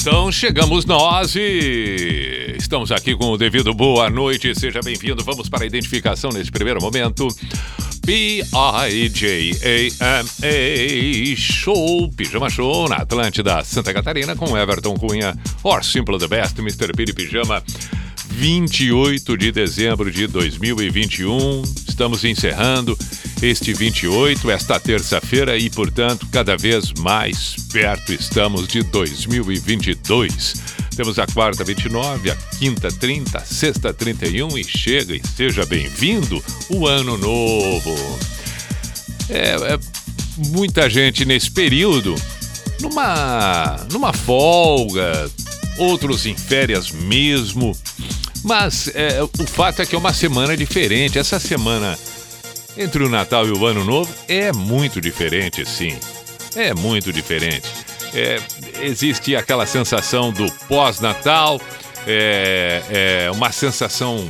[0.00, 5.24] então chegamos nós e estamos aqui com o devido boa noite, seja bem-vindo.
[5.24, 7.26] Vamos para a identificação nesse primeiro momento.
[8.06, 8.46] P-I-J-A-M-A
[11.36, 16.94] Show, Pijama Show na Atlântida, Santa Catarina com Everton Cunha, or Simple the Best, Mr.
[16.96, 17.60] Piri Pijama.
[18.38, 21.60] 28 de dezembro de 2021.
[21.88, 22.96] Estamos encerrando
[23.42, 30.54] este 28, esta terça-feira, e, portanto, cada vez mais perto estamos de 2022.
[30.94, 36.40] Temos a quarta 29, a quinta 30, a sexta 31 e chega e seja bem-vindo
[36.70, 37.96] o ano novo.
[39.28, 39.78] É, é,
[40.50, 42.14] muita gente nesse período,
[42.80, 45.28] numa, numa folga,
[45.76, 47.76] outros em férias mesmo.
[48.44, 51.18] Mas é, o fato é que é uma semana diferente.
[51.18, 51.98] Essa semana
[52.76, 55.98] entre o Natal e o Ano Novo é muito diferente, sim.
[56.54, 57.68] É muito diferente.
[58.14, 58.40] É,
[58.80, 61.60] existe aquela sensação do pós-Natal,
[62.06, 62.82] é,
[63.26, 64.28] é uma sensação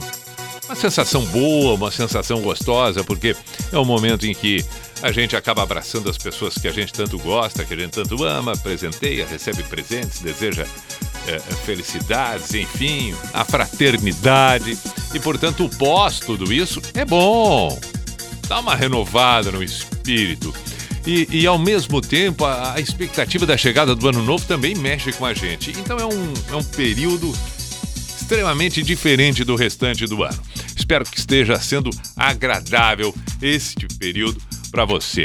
[0.69, 3.35] uma sensação boa, uma sensação gostosa, porque
[3.73, 4.63] é um momento em que
[5.03, 8.23] a gente acaba abraçando as pessoas que a gente tanto gosta, que a gente tanto
[8.23, 10.67] ama, presenteia, recebe presentes, deseja
[11.29, 14.79] é, felicidades, enfim, a fraternidade.
[15.15, 17.79] E, portanto, o pós tudo isso é bom.
[18.49, 20.55] Dá uma renovada no espírito.
[21.07, 25.13] E, e ao mesmo tempo, a, a, expectativa da chegada do ano novo também mexe
[25.13, 25.71] com a gente.
[25.79, 27.33] Então é um, é um período
[27.95, 30.39] extremamente diferente do restante do ano.
[30.77, 35.25] Espero que esteja sendo agradável este período para você.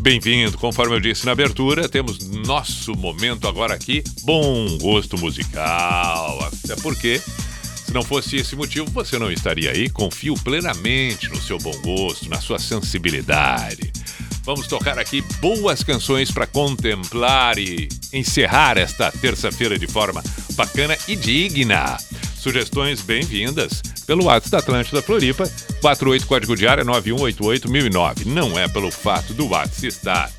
[0.00, 6.42] Bem-vindo, conforme eu disse na abertura, temos nosso momento agora aqui, bom gosto musical.
[6.42, 9.90] Até porque, se não fosse esse motivo, você não estaria aí.
[9.90, 13.92] Confio plenamente no seu bom gosto, na sua sensibilidade.
[14.42, 20.22] Vamos tocar aqui boas canções para contemplar e encerrar esta terça-feira de forma
[20.54, 21.98] bacana e digna.
[22.36, 25.48] Sugestões bem-vindas pelo WhatsApp da Atlântida Floripa,
[25.82, 28.24] 48 código diário 9188009.
[28.26, 30.30] Não é pelo fato do WhatsApp estar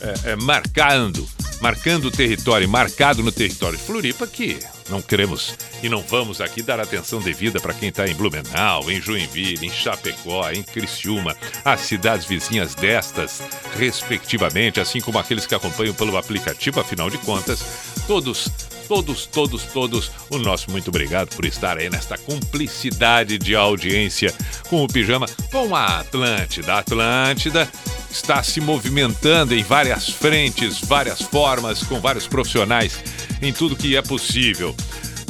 [0.00, 1.28] é, é, marcando,
[1.62, 4.58] marcando o território, marcado no território de Floripa, que
[4.90, 9.00] não queremos e não vamos aqui dar atenção devida para quem está em Blumenau, em
[9.00, 13.40] Joinville, em Chapecó, em Criciúma, as cidades vizinhas destas,
[13.78, 17.64] respectivamente, assim como aqueles que acompanham pelo aplicativo, afinal de contas,
[18.08, 18.50] todos
[18.92, 24.34] todos, todos, todos, o nosso muito obrigado por estar aí nesta cumplicidade de audiência
[24.68, 26.74] com o Pijama, com a Atlântida.
[26.74, 27.66] A Atlântida
[28.10, 33.02] está se movimentando em várias frentes, várias formas, com vários profissionais,
[33.40, 34.76] em tudo que é possível.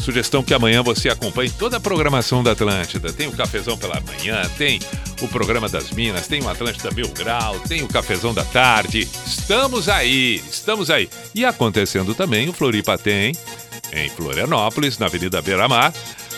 [0.03, 3.13] Sugestão que amanhã você acompanhe toda a programação da Atlântida.
[3.13, 4.81] Tem o Cafezão pela manhã, tem
[5.21, 9.09] o programa das Minas, tem o Atlântida Mil Grau, tem o Cafezão da Tarde.
[9.25, 11.09] Estamos aí, estamos aí.
[11.35, 13.33] E acontecendo também o Floripa tem,
[13.93, 15.93] em Florianópolis, na Avenida Beira Mar,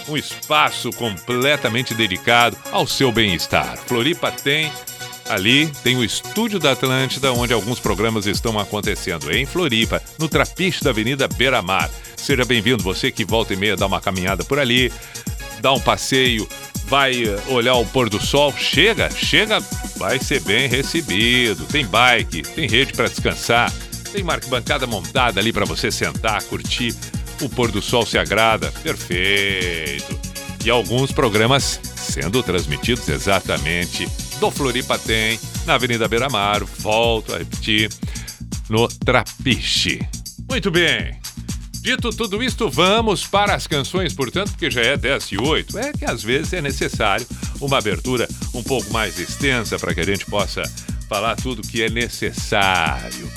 [0.08, 3.78] um espaço completamente dedicado ao seu bem-estar.
[3.86, 4.70] Floripa tem
[5.28, 10.84] Ali tem o estúdio da Atlântida, onde alguns programas estão acontecendo em Floripa, no Trapiche
[10.84, 11.90] da Avenida Beira Mar.
[12.24, 14.90] Seja bem-vindo, você que volta e meia dá uma caminhada por ali,
[15.60, 16.48] dá um passeio,
[16.86, 18.50] vai eh, olhar o pôr do sol.
[18.56, 19.60] Chega, chega,
[19.98, 21.66] vai ser bem recebido.
[21.66, 23.70] Tem bike, tem rede para descansar,
[24.10, 26.94] tem bancada montada ali para você sentar, curtir.
[27.42, 30.18] O pôr do sol se agrada, perfeito.
[30.64, 34.08] E alguns programas sendo transmitidos exatamente
[34.40, 37.90] do Floripa tem, na Avenida Beira Mar, volto a repetir,
[38.70, 40.00] no Trapiche.
[40.48, 41.22] Muito bem.
[41.84, 45.78] Dito tudo isto, vamos para as canções, portanto, porque já é 10 e 8.
[45.78, 47.26] É que às vezes é necessário
[47.60, 50.62] uma abertura um pouco mais extensa para que a gente possa
[51.10, 53.30] falar tudo que é necessário.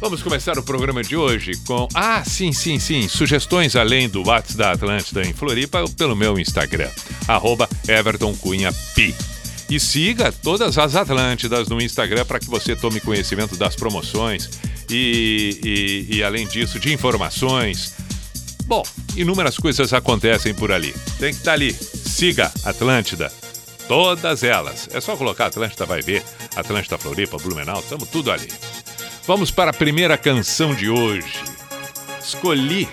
[0.00, 1.86] Vamos começar o programa de hoje com.
[1.94, 3.06] Ah, sim, sim, sim.
[3.06, 6.90] Sugestões além do WhatsApp da Atlântida em Floripa pelo meu Instagram,
[7.28, 9.14] arroba Everton Cunha Pi.
[9.70, 14.50] E siga todas as Atlântidas no Instagram para que você tome conhecimento das promoções
[14.90, 17.94] e, e, e, além disso, de informações.
[18.64, 18.82] Bom,
[19.16, 20.92] inúmeras coisas acontecem por ali.
[21.18, 21.72] Tem que estar tá ali.
[21.72, 23.32] Siga Atlântida.
[23.86, 24.88] Todas elas.
[24.92, 26.22] É só colocar Atlântida, vai ver.
[26.54, 28.48] Atlântida Floripa, Blumenau, estamos tudo ali.
[29.26, 31.42] Vamos para a primeira canção de hoje.
[32.22, 32.88] escolhi,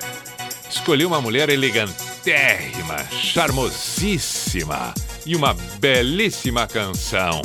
[0.69, 4.93] escolhi uma mulher elegantérrima, charmosíssima
[5.25, 7.41] e uma belíssima canção.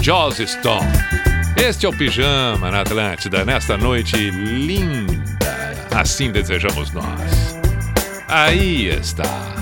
[0.00, 1.19] Joss Stone.
[1.62, 5.12] Este é o Pijama na Atlântida, nesta noite linda.
[5.94, 7.54] Assim desejamos nós.
[8.26, 9.59] Aí está.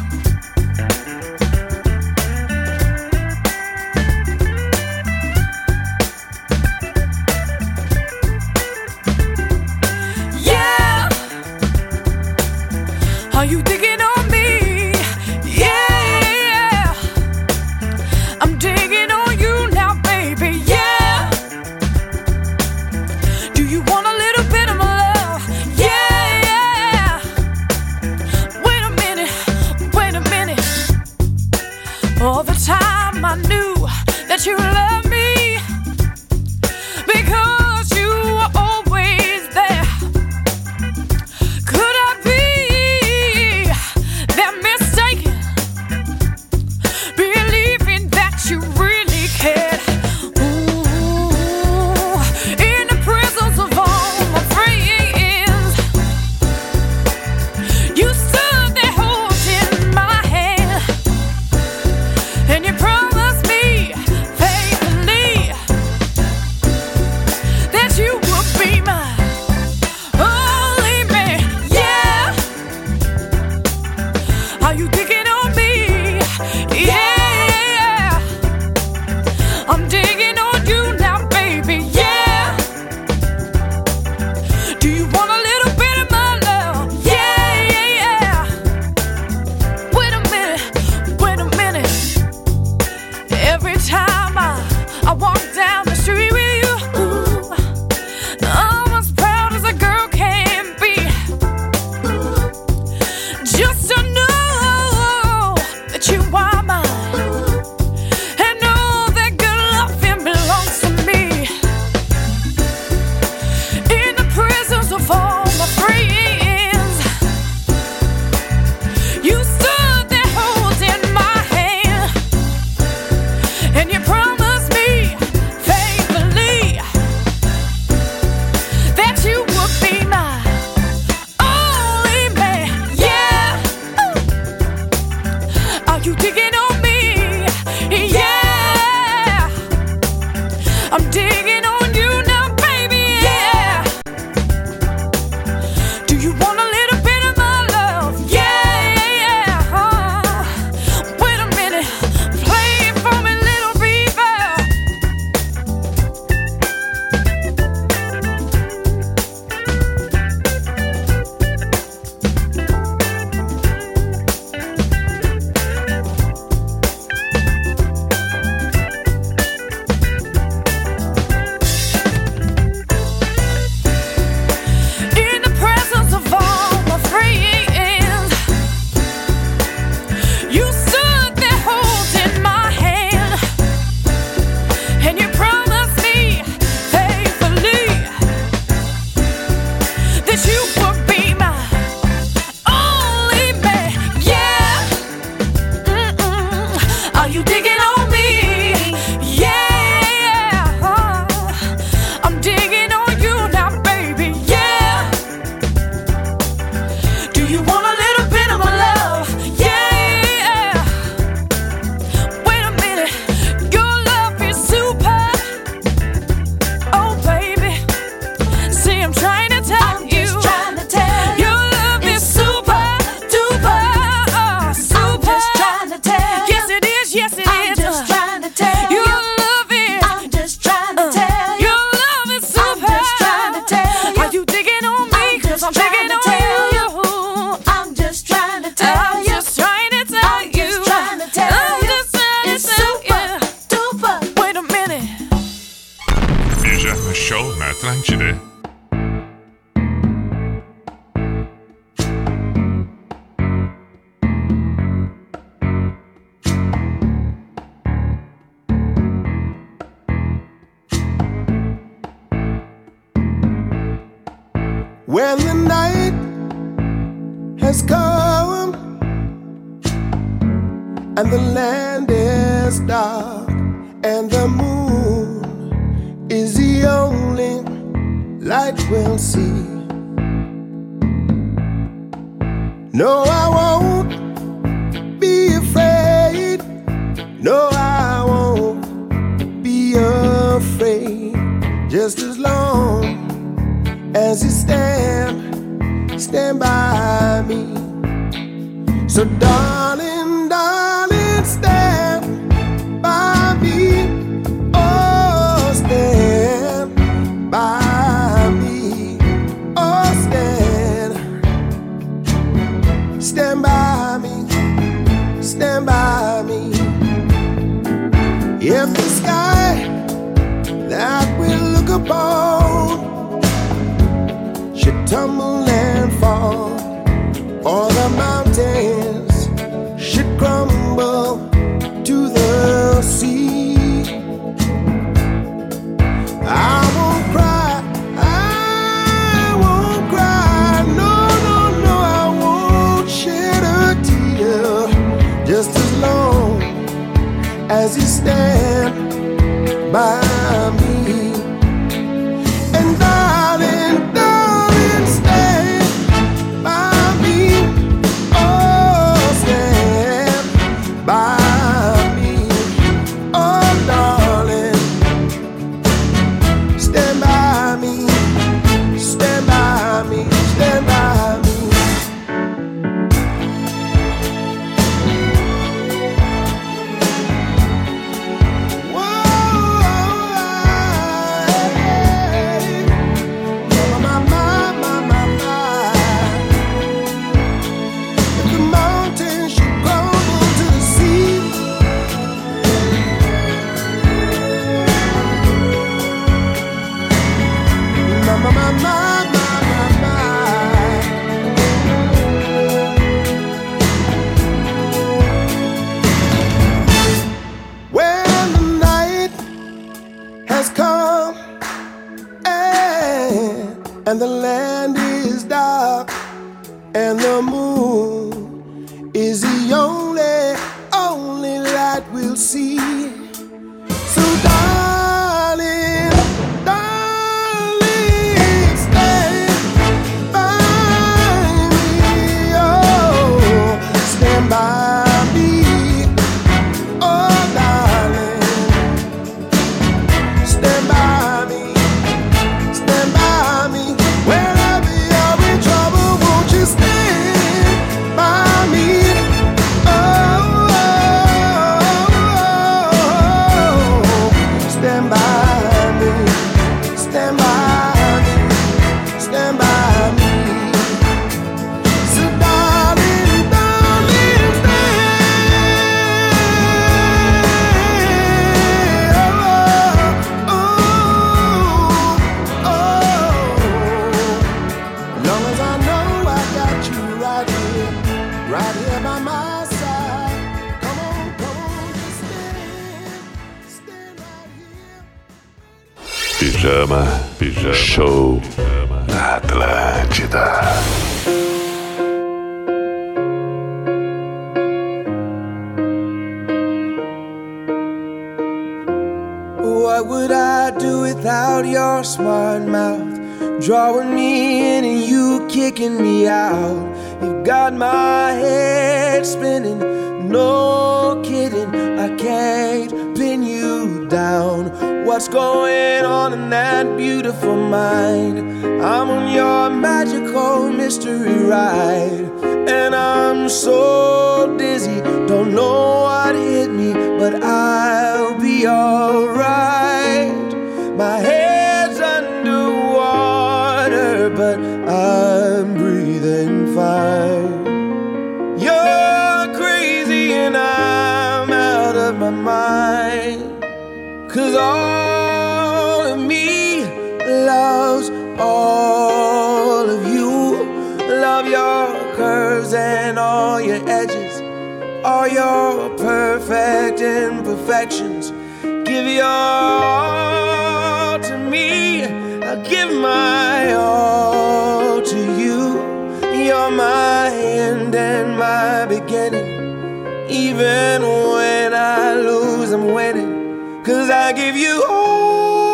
[570.58, 573.84] Even when I lose, I'm winning.
[573.84, 575.68] Cause I give you all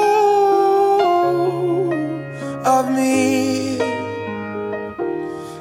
[2.67, 3.79] of me.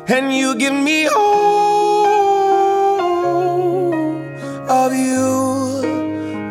[0.10, 2.04] And you give me all
[4.70, 5.86] of you.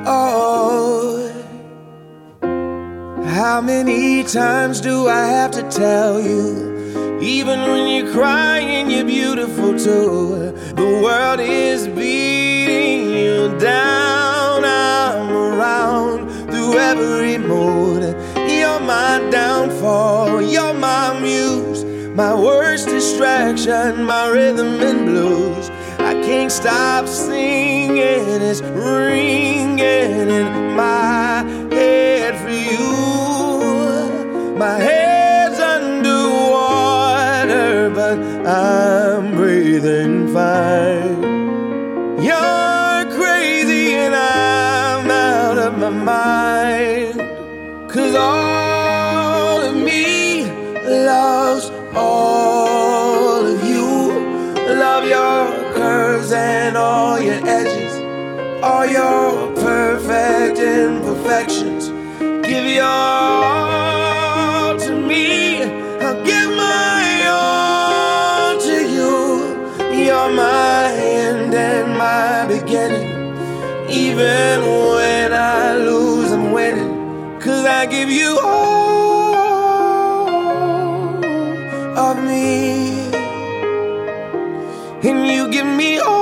[0.07, 1.31] Oh.
[3.23, 7.21] How many times do I have to tell you?
[7.21, 10.55] Even when you're crying, you're beautiful too.
[10.75, 12.32] The world is beautiful
[13.63, 14.65] down.
[14.65, 18.03] I'm around through every mood.
[18.51, 21.85] You're my downfall, you're my muse,
[22.17, 25.71] my worst distraction, my rhythm and blues.
[26.01, 32.91] I can't stop singing, it's ringing in my head for you.
[34.59, 36.11] My head's underwater,
[37.91, 41.32] but I'm breathing fine.
[47.93, 50.47] Cause all of me
[50.87, 53.85] loves all of you.
[54.75, 57.93] Love your curves and all your edges,
[58.63, 61.91] all your perfect imperfections.
[62.49, 65.63] Give your all to me.
[66.01, 69.55] I'll give my all to you.
[70.03, 73.37] You're my end and my beginning.
[73.91, 75.02] Even when
[77.83, 79.73] I give you all
[81.99, 83.11] of me.
[85.03, 86.22] And you give me all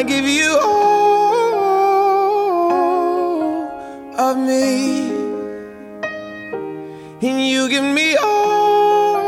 [0.00, 1.90] I give you all
[4.16, 5.10] of me.
[7.20, 9.20] And you give me all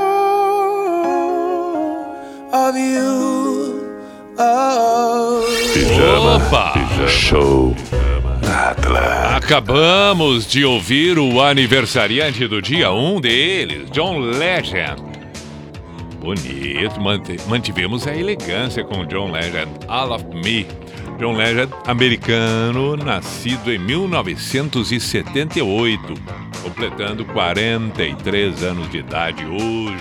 [2.55, 3.85] of you.
[4.39, 5.45] Oh.
[5.75, 6.37] Pijama.
[6.39, 6.73] Opa!
[7.07, 7.77] Show
[8.41, 9.37] na Atlântida.
[9.37, 15.12] Acabamos de ouvir o aniversariante do dia 1 deles, John Legend.
[16.23, 17.01] Bonito,
[17.49, 20.65] mantivemos a elegância com John Legend, All of Me.
[21.19, 26.15] John Legend, americano, nascido em 1978,
[26.63, 29.99] completando 43 anos de idade hoje.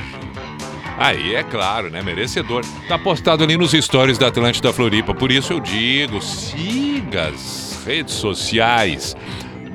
[0.99, 2.03] Aí é claro, né?
[2.03, 2.63] Merecedor.
[2.87, 5.15] Tá postado ali nos stories da Atlântida Floripa.
[5.15, 9.15] Por isso eu digo, siga as redes sociais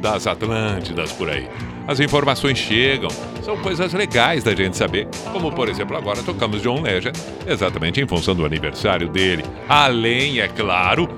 [0.01, 1.49] das Atlântidas por aí.
[1.87, 3.11] As informações chegam,
[3.43, 5.07] são coisas legais da gente saber.
[5.33, 9.45] Como, por exemplo, agora tocamos John Legend, exatamente em função do aniversário dele.
[9.69, 11.09] Além, é claro,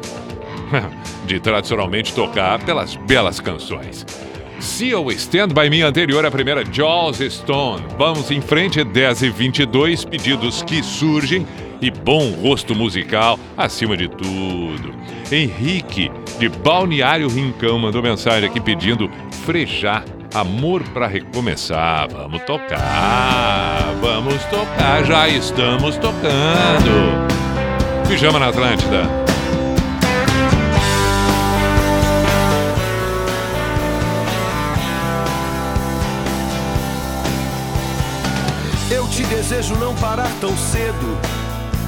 [1.27, 4.05] de tradicionalmente tocar pelas belas canções.
[4.61, 7.85] Seal Stand By Me anterior à primeira Jaws Stone.
[7.97, 11.47] Vamos em frente, 10 e 22 pedidos que surgem
[11.81, 14.93] e bom gosto musical acima de tudo.
[15.31, 19.09] Henrique, de Balneário Rincão, mandou mensagem aqui pedindo
[19.45, 20.03] Frejá,
[20.35, 22.09] Amor pra Recomeçar.
[22.11, 27.27] Vamos tocar, vamos tocar, já estamos tocando.
[28.07, 29.03] Pijama na Atlântida.
[38.91, 41.19] Eu te desejo não parar tão cedo,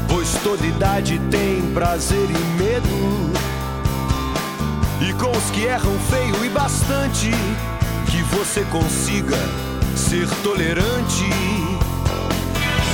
[0.09, 3.31] pois toda idade tem prazer e medo.
[5.01, 7.31] E com os que erram feio e bastante,
[8.31, 9.37] você consiga
[9.97, 11.29] ser tolerante.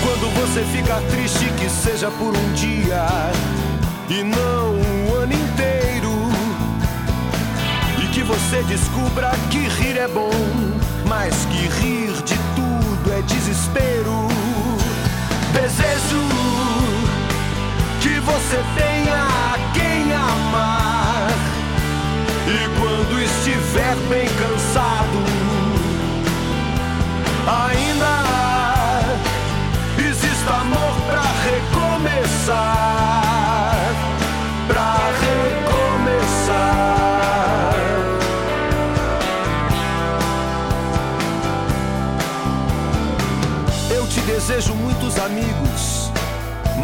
[0.03, 3.07] Quando você fica triste, que seja por um dia
[4.09, 6.12] e não um ano inteiro.
[8.03, 10.31] E que você descubra que rir é bom,
[11.07, 14.29] mas que rir de tudo é desespero.
[15.53, 16.22] Desejo
[18.01, 19.27] que você tenha
[19.75, 20.86] quem amar.
[22.48, 25.18] E quando estiver bem cansado,
[27.44, 28.14] ainda
[29.98, 32.54] existe amor para recomeçar.
[34.68, 36.66] Pra recomeçar.
[44.26, 46.11] desejo muitos amigos,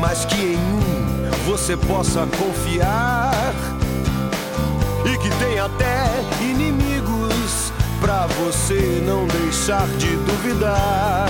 [0.01, 3.72] mas que em um você possa confiar
[5.05, 6.07] e que tem até
[6.41, 11.29] inimigos pra você não deixar de duvidar.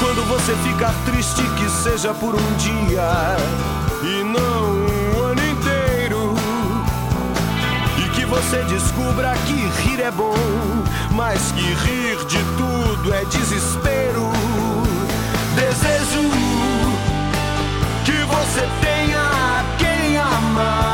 [0.00, 3.36] Quando você ficar triste, que seja por um dia
[4.02, 6.34] e não um ano inteiro,
[7.98, 10.34] e que você descubra que rir é bom,
[11.12, 14.30] mas que rir de tudo é desespero.
[15.54, 16.30] Desejo
[18.04, 20.93] que você tenha quem amar.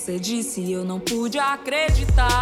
[0.00, 2.39] Você disse, eu não pude acreditar.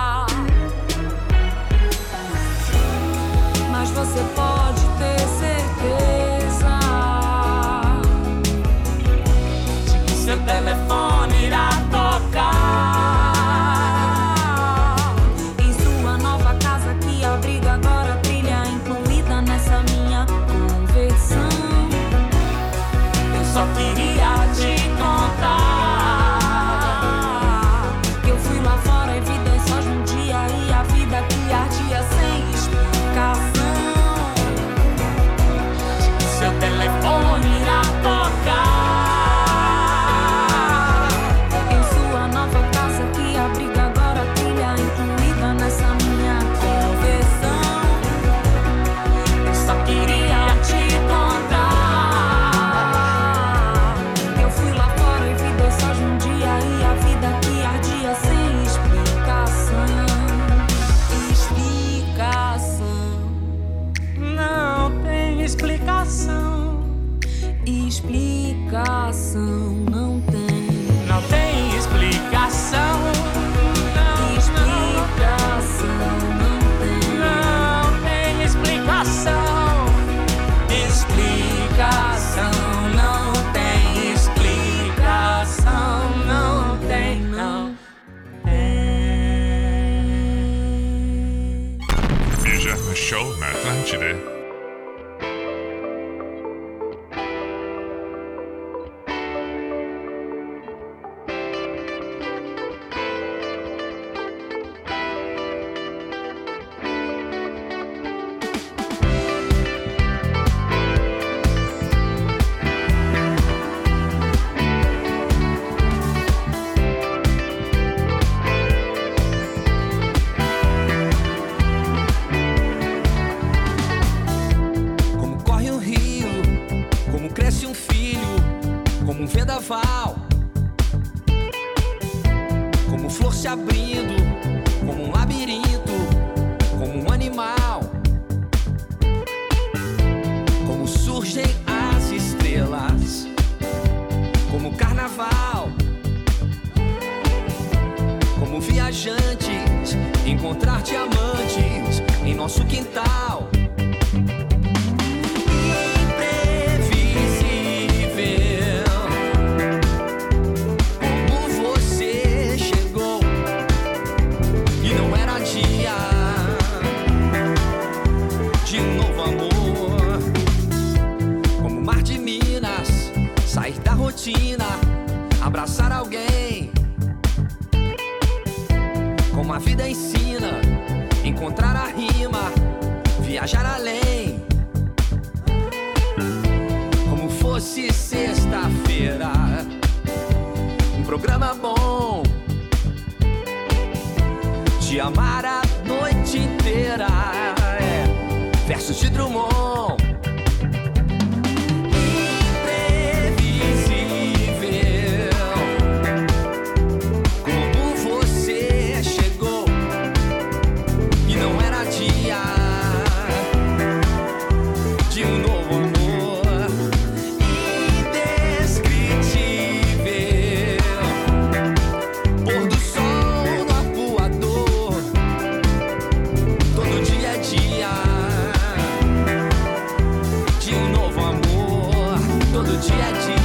[232.80, 233.37] G I G.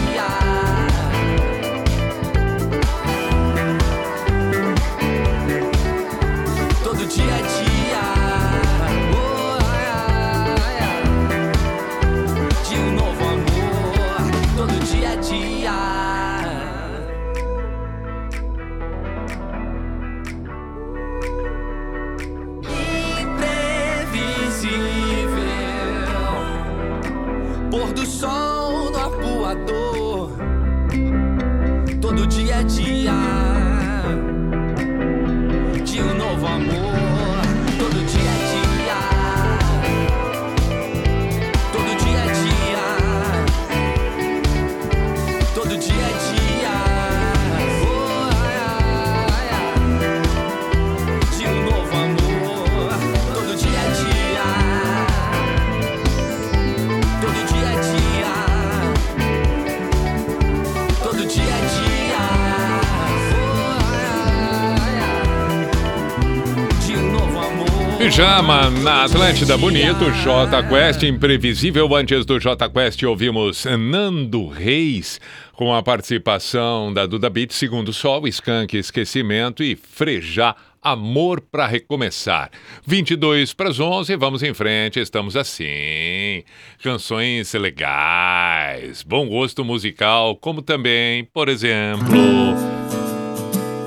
[68.24, 71.94] Chama na Atlântida Bonito, J Quest Imprevisível.
[71.94, 75.20] Antes do J Quest, ouvimos Nando Reis
[75.52, 82.50] com a participação da Duda Beat, Segundo Sol, Skank Esquecimento e Frejá Amor para Recomeçar.
[82.88, 86.46] 22 para as 11, vamos em frente, estamos assim.
[86.82, 92.56] Canções legais, bom gosto musical, como também, por exemplo,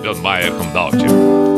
[0.03, 1.55] John Mayer com Doubt.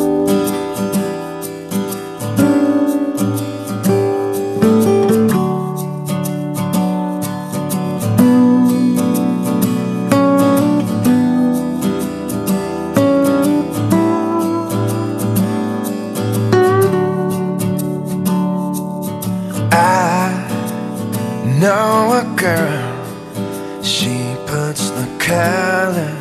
[21.61, 26.15] know a girl, she puts the color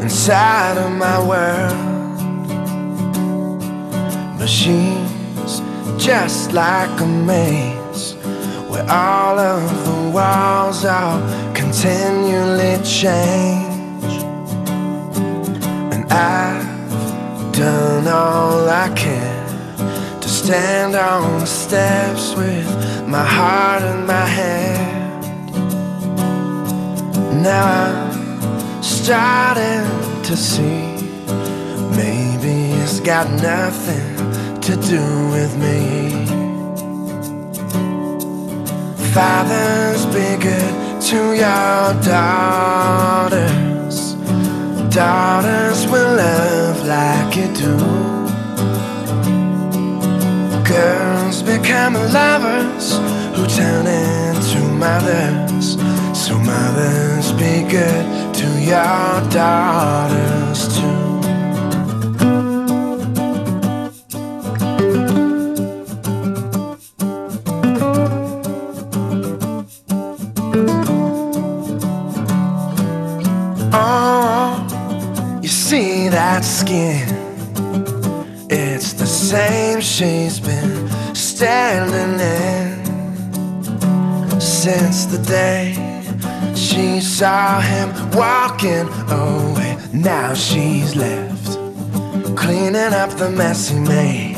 [0.00, 2.48] inside of my world.
[4.38, 5.60] But she's
[5.98, 8.14] just like a maze
[8.68, 11.20] where all of the walls are
[11.54, 14.14] continually change.
[15.92, 19.43] And I've done all I can
[20.44, 22.68] stand on the steps with
[23.08, 25.22] my heart in my hand.
[27.42, 27.64] Now
[28.10, 29.86] I'm starting
[30.22, 31.00] to see
[31.96, 34.16] maybe it's got nothing
[34.60, 35.02] to do
[35.34, 36.10] with me.
[39.14, 43.46] Fathers, be good to your daughters.
[44.94, 48.13] Daughters will love like you do.
[50.74, 52.98] Girls become lovers
[53.36, 55.76] who turn into mothers.
[56.12, 61.04] So mothers, be good to your daughters too.
[73.72, 77.13] Oh, you see that skin?
[79.34, 82.84] Same she's been standing in
[84.40, 85.74] since the day
[86.54, 89.76] she saw him walking away.
[89.92, 91.58] Now she's left
[92.36, 94.36] cleaning up the mess he made.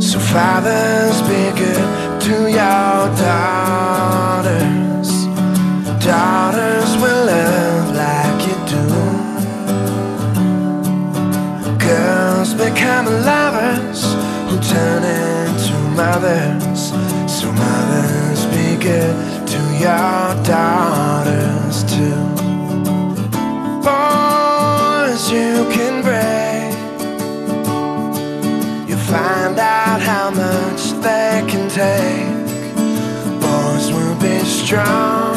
[0.00, 1.35] So, fathers, be
[34.66, 35.36] strong,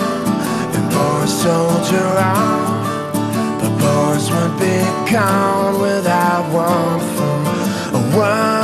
[0.73, 3.61] and boys soldier on.
[3.61, 4.79] But boys would be
[5.11, 7.45] gone without one from
[7.93, 8.58] a woman's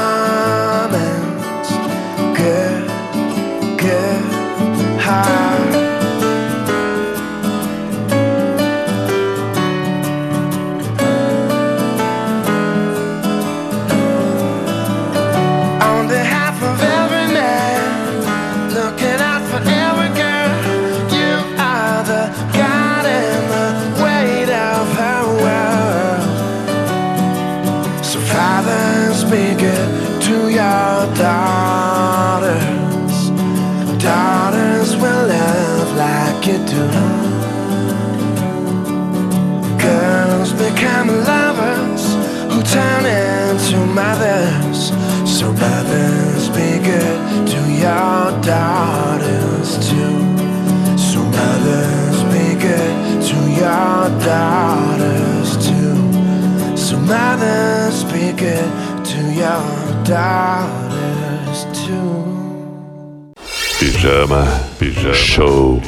[57.05, 58.71] mothers, be good
[59.05, 63.33] to your daughters too.
[63.79, 64.45] Pijama,
[64.79, 65.81] pijama, show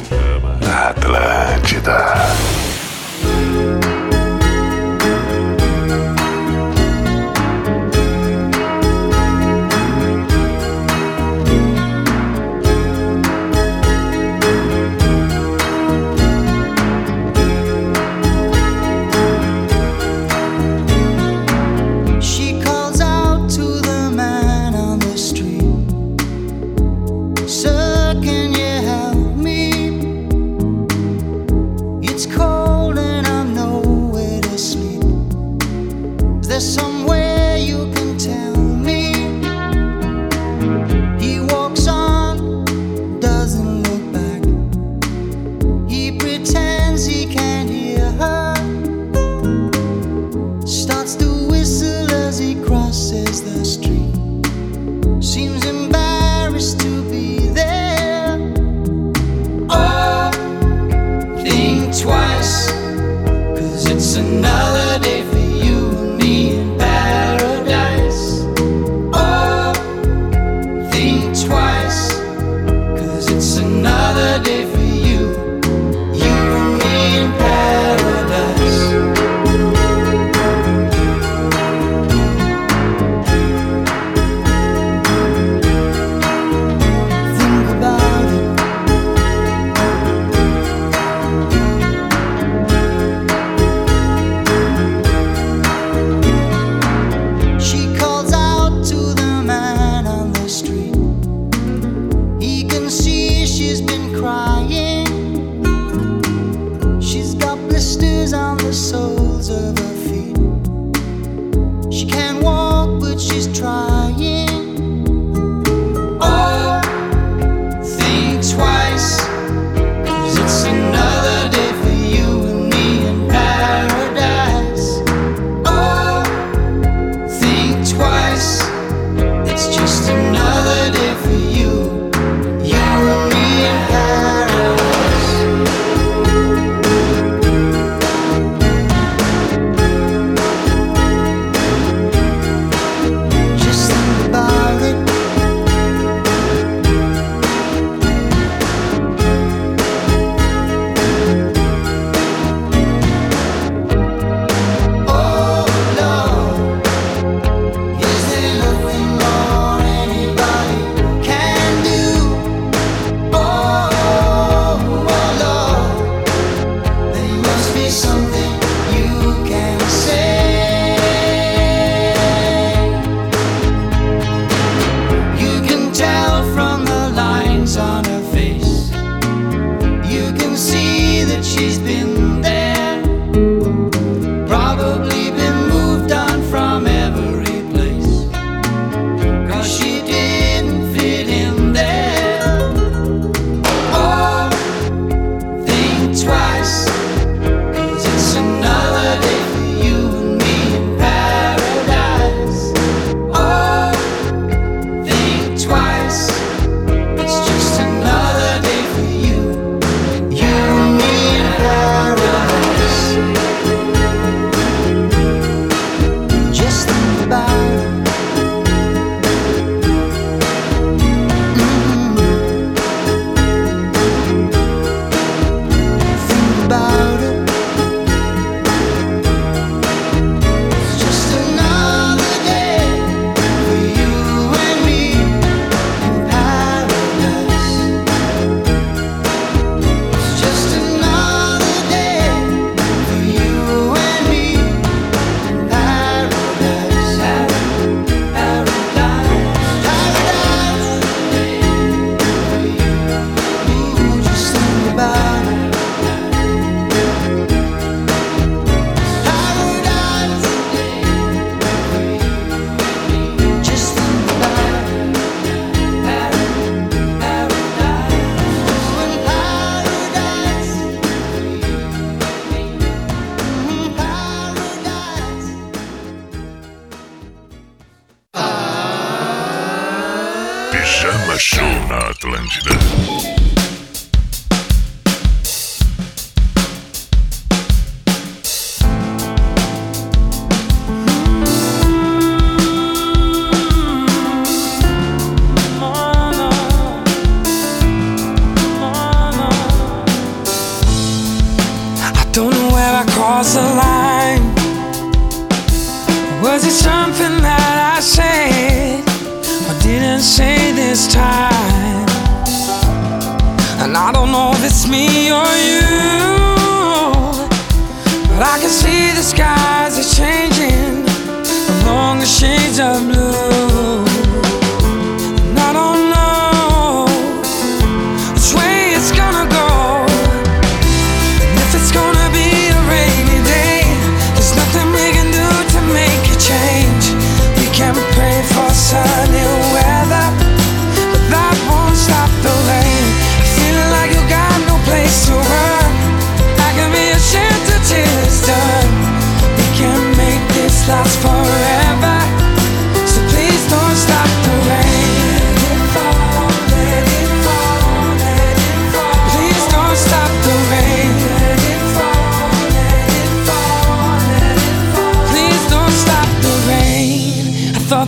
[0.60, 2.47] na Atlântida.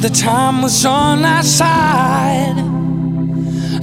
[0.01, 2.57] the time was on our side.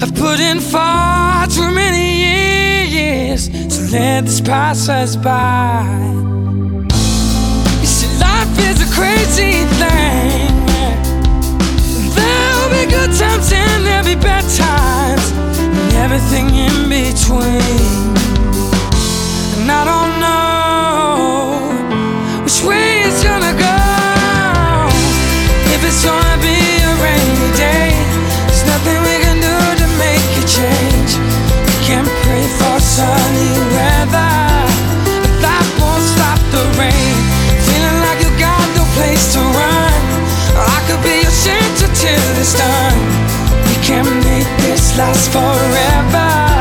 [0.01, 5.83] I've put in far too many years to let this pass us by.
[7.81, 10.65] You see, life is a crazy thing.
[12.15, 18.15] There'll be good times and there'll be bad times, and everything in between.
[19.61, 20.46] And I don't know.
[42.55, 46.56] We can make this last forever.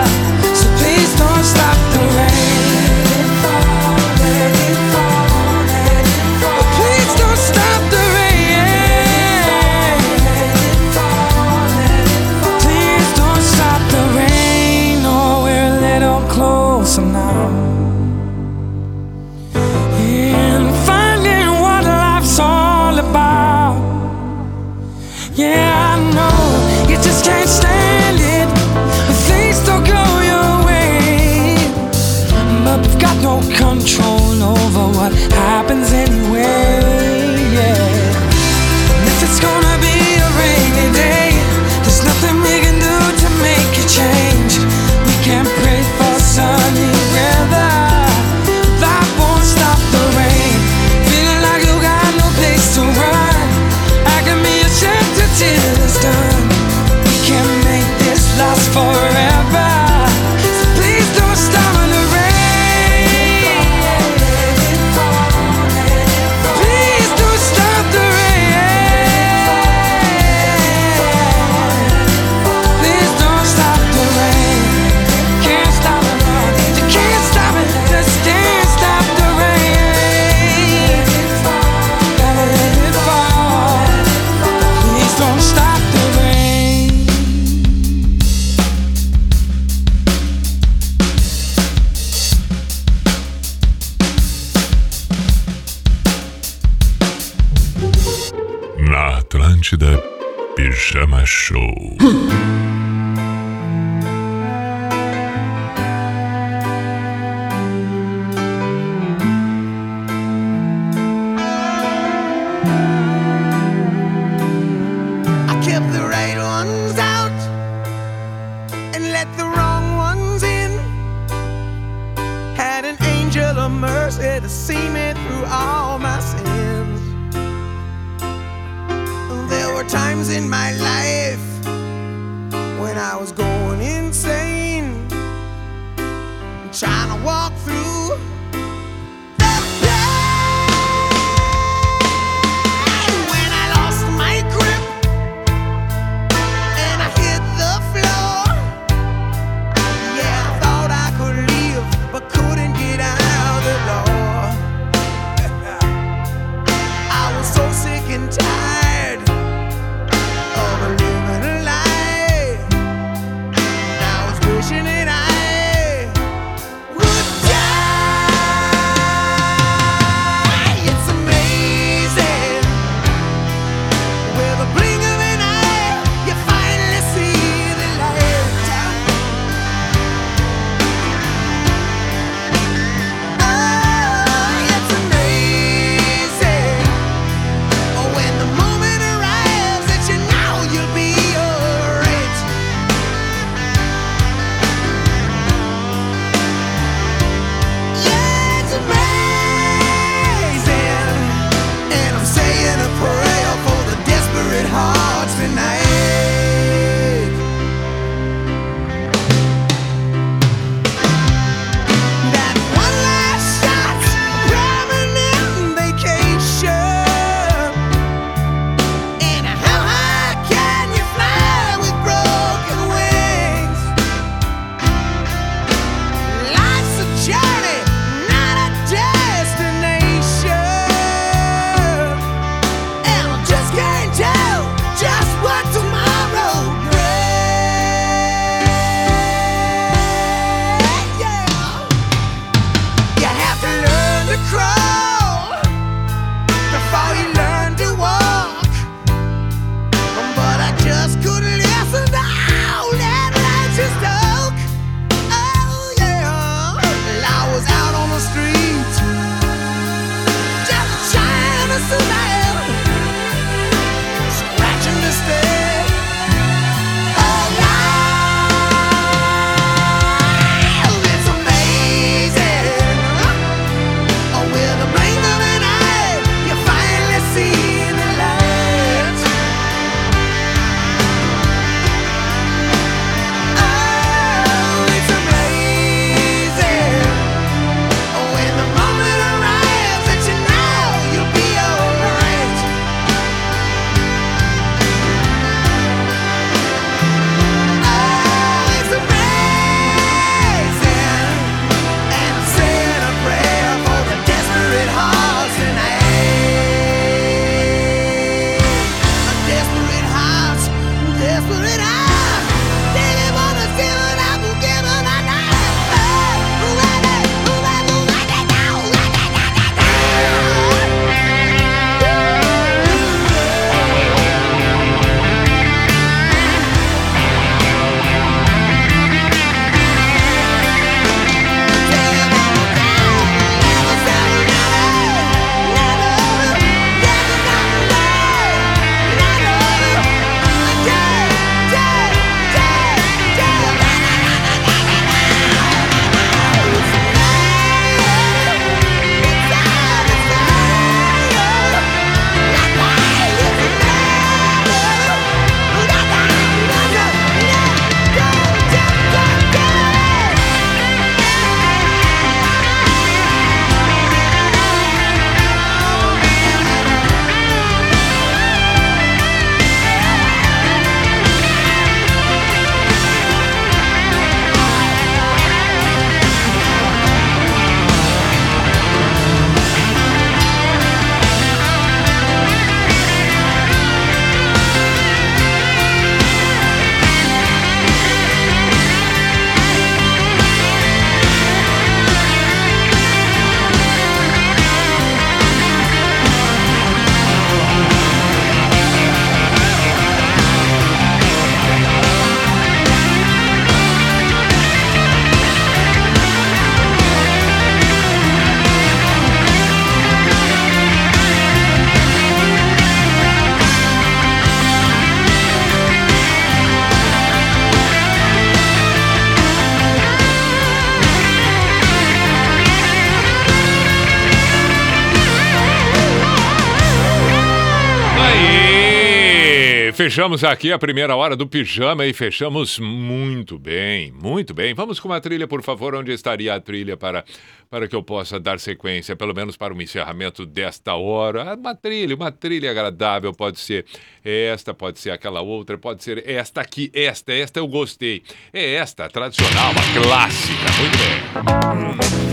[430.17, 434.73] Fechamos aqui a primeira hora do pijama e fechamos muito bem, muito bem.
[434.73, 437.23] Vamos com uma trilha, por favor, onde estaria a trilha para,
[437.69, 441.55] para que eu possa dar sequência, pelo menos para o encerramento desta hora.
[441.55, 443.85] Uma trilha, uma trilha agradável, pode ser
[444.25, 448.23] esta, pode ser aquela outra, pode ser esta aqui, esta, esta eu gostei.
[448.55, 452.23] É esta, tradicional, uma clássica, muito bem.
[452.23, 452.26] Hum.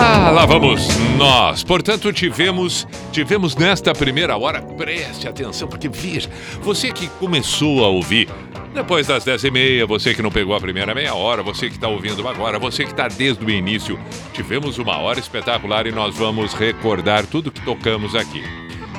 [0.00, 0.86] Ah, lá vamos
[1.16, 1.64] nós.
[1.64, 6.30] Portanto, tivemos, tivemos nesta primeira hora, preste atenção, porque veja,
[6.62, 8.28] você que começou a ouvir
[8.72, 11.74] depois das 10 e meia, você que não pegou a primeira meia hora, você que
[11.74, 13.98] está ouvindo agora, você que está desde o início,
[14.32, 18.44] tivemos uma hora espetacular e nós vamos recordar tudo que tocamos aqui.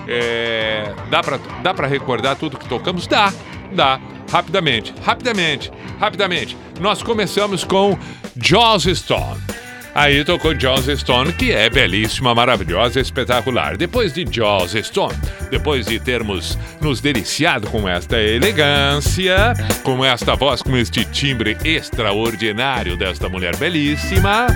[0.05, 3.07] É, dá para dá recordar tudo que tocamos?
[3.07, 3.33] Dá,
[3.71, 4.01] dá.
[4.29, 6.57] Rapidamente, rapidamente, rapidamente.
[6.81, 7.97] Nós começamos com
[8.35, 9.68] Jaws Stone.
[9.99, 13.75] Aí tocou Jaws Stone, que é belíssima, maravilhosa, espetacular.
[13.75, 15.13] Depois de Jaws Stone,
[15.51, 22.95] depois de termos nos deliciado com esta elegância, com esta voz, com este timbre extraordinário
[22.95, 24.47] desta mulher belíssima,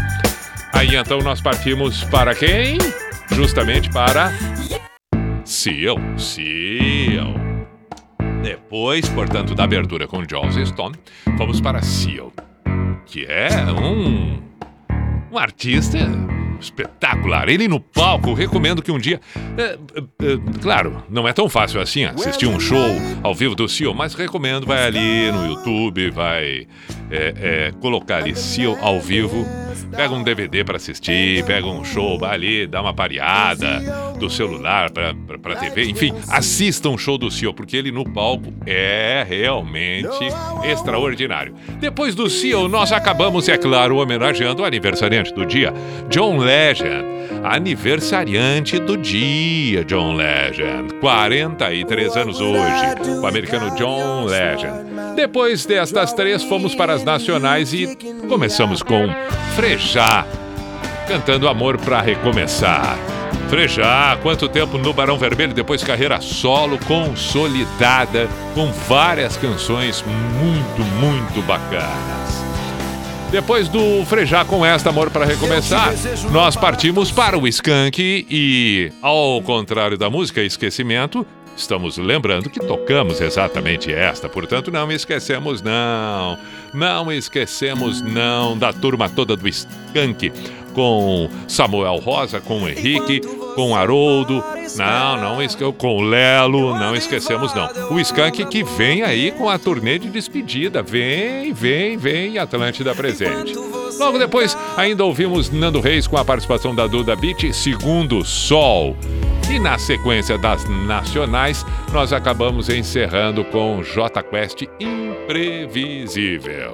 [0.72, 2.78] aí então nós partimos para quem?
[3.30, 4.32] Justamente para
[5.44, 7.34] Seal, Seal.
[8.42, 10.96] Depois, portanto, da abertura com Jaws Stone,
[11.38, 12.32] fomos para Seal,
[13.06, 14.54] que é um
[15.34, 15.98] um artista
[16.60, 17.50] espetacular.
[17.50, 19.20] Ele no palco, recomendo que um dia.
[19.58, 23.94] É, é, claro, não é tão fácil assim assistir um show ao vivo do Seal,
[23.94, 26.68] mas recomendo, vai ali no YouTube, vai
[27.12, 28.24] é, é, colocar
[28.82, 29.46] ao vivo,
[29.96, 33.80] pega um DVD para assistir, pega um show, vai ali, dá uma pareada
[34.20, 38.54] do celular pra, pra, TV, enfim, assista um show do Seal, porque ele no palco
[38.66, 40.26] é realmente
[40.64, 41.54] extraordinário.
[41.80, 45.74] Depois do Seal, nós acabamos, é claro, homenageando o aniversariante do dia,
[46.10, 47.14] John Legend.
[47.44, 50.94] Aniversariante do dia, John Legend.
[51.00, 54.94] 43 anos hoje, o americano John Legend.
[55.16, 57.98] Depois destas três, fomos para as nacionais e
[58.28, 59.08] começamos com
[59.56, 60.26] Frejá,
[61.08, 62.98] cantando Amor para Recomeçar.
[63.50, 70.04] Frejá, quanto tempo no Barão Vermelho, depois carreira solo, consolidada, com várias canções
[70.42, 72.44] muito, muito bacanas.
[73.30, 75.94] Depois do Frejá com esta Amor para Recomeçar,
[76.32, 81.26] nós partimos para o Skank e, ao contrário da música Esquecimento,
[81.56, 86.38] estamos lembrando que tocamos exatamente esta, portanto não esquecemos não,
[86.74, 90.32] não esquecemos não da turma toda do Skank,
[90.74, 93.22] com Samuel Rosa, com Henrique,
[93.56, 94.44] com Haroldo,
[94.76, 97.70] não, não, com Lelo, não esquecemos não.
[97.92, 103.54] O Skank que vem aí com a turnê de despedida, vem, vem, vem, Atlântida presente.
[104.00, 108.98] Logo depois, ainda ouvimos Nando Reis com a participação da Duda Beat, Segundo Sol.
[109.50, 116.74] E na sequência das nacionais, nós acabamos encerrando com J Quest Imprevisível.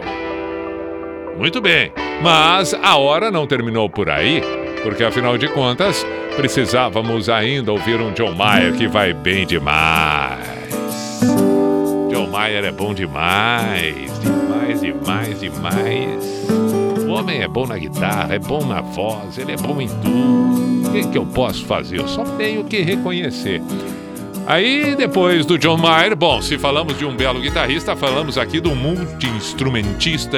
[1.37, 1.91] Muito bem,
[2.21, 4.41] mas a hora não terminou por aí,
[4.83, 6.05] porque afinal de contas,
[6.35, 10.39] precisávamos ainda ouvir um John Mayer que vai bem demais.
[12.09, 16.68] John Mayer é bom demais, demais, demais, demais.
[17.09, 20.87] O homem é bom na guitarra, é bom na voz, ele é bom em tudo.
[20.87, 21.97] O que, que eu posso fazer?
[21.97, 23.63] Eu só tenho que reconhecer.
[24.45, 28.75] Aí, depois do John Mayer, bom, se falamos de um belo guitarrista, falamos aqui do
[28.75, 30.37] multi-instrumentista,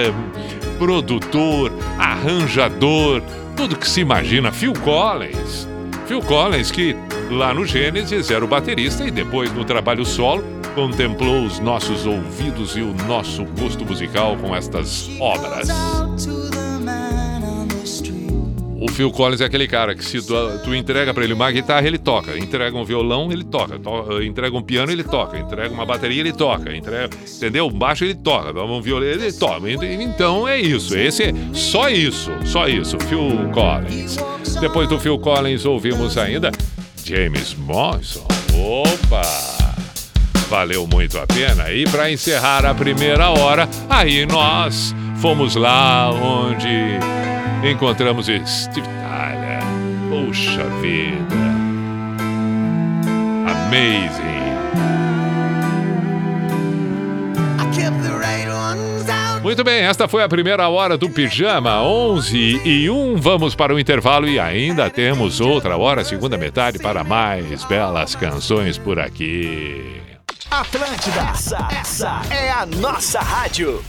[0.80, 3.22] produtor, arranjador,
[3.58, 5.68] tudo que se imagina, Phil Collins.
[6.08, 6.96] Phil Collins, que
[7.30, 12.76] lá no Gênesis era o baterista e depois no trabalho solo contemplou os nossos ouvidos
[12.76, 15.68] e o nosso gosto musical com estas obras.
[18.82, 21.86] O Phil Collins é aquele cara que se tu, tu entrega para ele uma guitarra,
[21.86, 22.36] ele toca.
[22.36, 23.78] Entrega um violão, ele toca.
[23.78, 25.38] To, entrega um piano, ele toca.
[25.38, 26.76] Entrega uma bateria, ele toca.
[26.76, 27.68] Entrega, entendeu?
[27.68, 28.60] Um baixo, ele toca.
[28.60, 29.70] Um violino, ele toca.
[29.70, 30.98] Então é isso.
[30.98, 32.32] Esse é só isso.
[32.44, 32.98] Só isso.
[33.02, 34.18] Phil Collins.
[34.60, 36.52] Depois do Phil Collins, ouvimos ainda
[37.06, 38.26] James Morrison.
[38.56, 39.61] Opa!
[40.52, 41.72] Valeu muito a pena.
[41.72, 46.68] E para encerrar a primeira hora, aí nós fomos lá onde
[47.64, 49.62] encontramos Steve Tyler.
[50.10, 51.36] Puxa vida.
[53.50, 54.42] Amazing.
[59.42, 63.16] Muito bem, esta foi a primeira hora do Pijama, 11 e 1.
[63.16, 68.78] Vamos para o intervalo e ainda temos outra hora, segunda metade, para mais belas canções
[68.78, 70.11] por aqui.
[70.52, 73.82] Atlântida, essa, essa é a nossa rádio.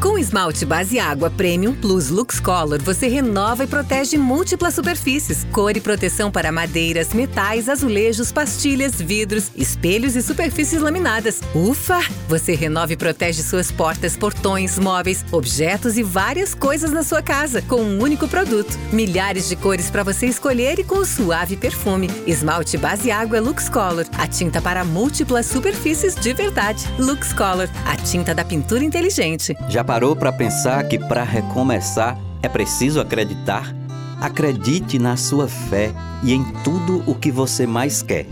[0.00, 5.46] Com esmalte base água Premium Plus Lux Color, você renova e protege múltiplas superfícies.
[5.52, 11.40] Cor e proteção para madeiras, metais, azulejos, pastilhas, vidros, espelhos e superfícies laminadas.
[11.54, 11.98] Ufa!
[12.28, 17.62] Você renova e protege suas portas, portões, móveis, objetos e várias coisas na sua casa
[17.62, 18.78] com um único produto.
[18.92, 22.10] Milhares de cores para você escolher e com o suave perfume.
[22.26, 26.84] Esmalte base água Lux Color, a tinta para múltiplas superfícies de verdade.
[26.98, 29.56] Lux Color, a tinta da pintura inteligente.
[29.76, 33.76] Já parou para pensar que para recomeçar é preciso acreditar?
[34.18, 35.92] Acredite na sua fé
[36.24, 38.26] e em tudo o que você mais quer.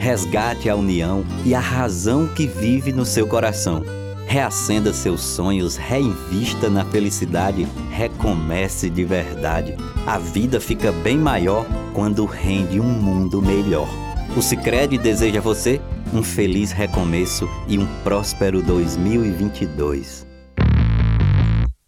[0.00, 3.84] Resgate a união e a razão que vive no seu coração.
[4.26, 9.76] Reacenda seus sonhos, reinvista na felicidade, recomece de verdade.
[10.04, 13.88] A vida fica bem maior quando rende um mundo melhor.
[14.36, 15.80] O Sicredi deseja a você
[16.12, 20.26] um feliz recomeço e um próspero 2022.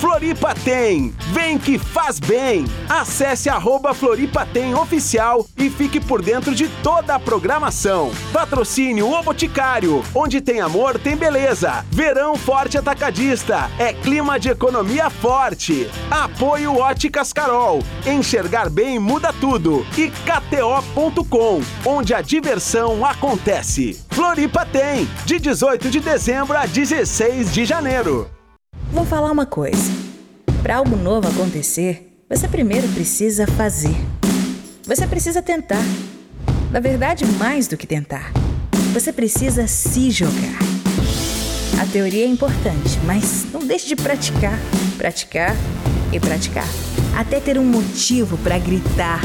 [0.00, 1.14] Floripa tem!
[1.32, 2.64] Vem que faz bem!
[2.88, 8.10] Acesse arroba Floripa tem oficial e fique por dentro de toda a programação.
[8.32, 11.84] Patrocínio O Boticário, onde tem amor, tem beleza.
[11.90, 15.88] Verão Forte Atacadista, é clima de economia forte.
[16.10, 19.86] Apoio Óticas Carol, enxergar bem muda tudo.
[19.96, 24.00] E KTO.com, onde a diversão acontece.
[24.10, 28.41] Floripa tem, de 18 de dezembro a 16 de janeiro.
[28.92, 29.90] Vou falar uma coisa.
[30.62, 33.96] Para algo novo acontecer, você primeiro precisa fazer.
[34.86, 35.82] Você precisa tentar.
[36.70, 38.30] Na verdade, mais do que tentar.
[38.92, 40.58] Você precisa se jogar.
[41.80, 44.58] A teoria é importante, mas não deixe de praticar,
[44.98, 45.56] praticar
[46.12, 46.68] e praticar,
[47.16, 49.22] até ter um motivo para gritar.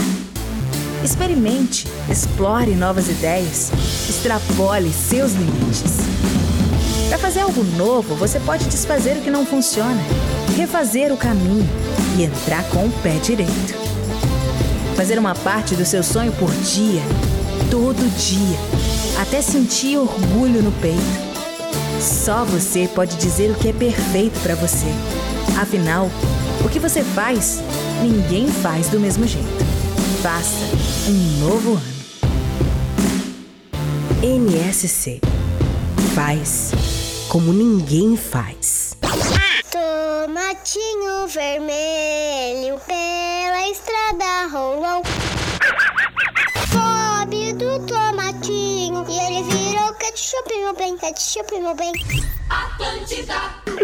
[1.04, 3.70] Experimente, explore novas ideias,
[4.10, 6.57] extrapole seus limites.
[7.10, 10.02] Para fazer algo novo, você pode desfazer o que não funciona,
[10.58, 11.68] refazer o caminho
[12.18, 13.76] e entrar com o pé direito.
[14.96, 17.02] Fazer uma parte do seu sonho por dia,
[17.72, 18.58] todo dia,
[19.22, 21.02] até sentir orgulho no peito.
[22.02, 24.88] Só você pode dizer o que é perfeito para você.
[25.60, 26.10] Afinal,
[26.66, 27.62] o que você faz,
[28.02, 29.48] ninguém faz do mesmo jeito.
[30.22, 30.66] Faça
[31.08, 31.98] um novo ano.
[34.22, 35.22] NSC
[36.14, 36.72] faz
[37.30, 38.96] como ninguém faz.
[39.72, 45.04] Tomatinho vermelho pela estrada rolou.
[46.72, 51.92] Pobre do tomatinho e ele virou ketchup, meu bem, ketchup, meu bem.
[52.50, 53.36] Atlântida.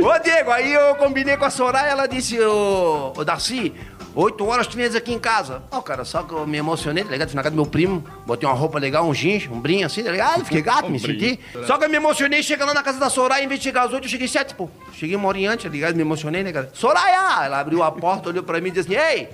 [0.01, 3.73] Ô Diego, aí eu combinei com a Soraya, ela disse, ô, ô Darcy,
[4.15, 5.63] oito horas tu vens aqui em casa.
[5.71, 7.29] Ó, cara, só que eu me emocionei, tá ligado?
[7.29, 10.03] Fui na casa do meu primo, botei uma roupa legal, um jeans, um brinho assim,
[10.03, 10.45] tá ligado?
[10.45, 11.39] Fiquei gato, me senti.
[11.65, 13.83] Só que eu me emocionei, chega lá na casa da Soraya, em vez de chegar
[13.83, 14.69] às oito, eu cheguei às sete, pô.
[14.93, 15.95] Cheguei uma hora antes, tá ligado?
[15.95, 16.69] Me emocionei, né, cara?
[16.73, 17.45] Soraya!
[17.45, 19.29] Ela abriu a porta, olhou pra mim e disse assim, ei!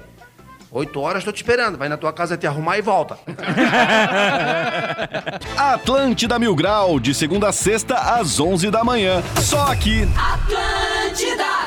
[0.71, 1.79] Oito horas, tô te esperando.
[1.79, 3.17] Vai na tua casa te arrumar e volta.
[5.57, 9.23] Atlântida Mil Grau, de segunda a sexta, às 11 da manhã.
[9.41, 10.07] Só aqui.
[10.15, 11.58] Atlântida.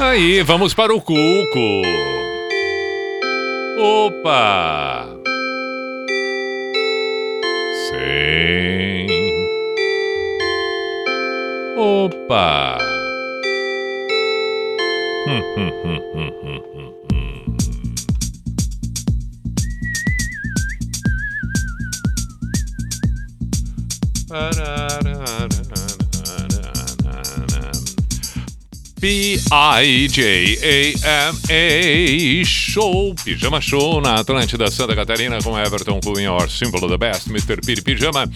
[0.00, 1.82] Aí, vamos para o Cuco.
[3.76, 5.08] Opa!
[7.90, 9.06] Sim.
[11.76, 12.78] Opa!
[15.26, 16.38] Hum, hum, hum, hum,
[29.00, 30.44] P-I-J-A-M-A
[32.44, 37.28] Show, Pijama Show na Atlântida Santa Catarina com Everton Cunha, Or Simple of the Best,
[37.28, 37.60] Mr.
[37.64, 38.28] Piri Pijama.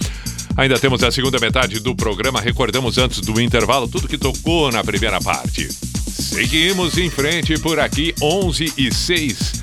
[0.57, 2.41] Ainda temos a segunda metade do programa.
[2.41, 5.69] Recordamos antes do intervalo tudo que tocou na primeira parte.
[5.69, 9.63] Seguimos em frente por aqui, 11 e 6.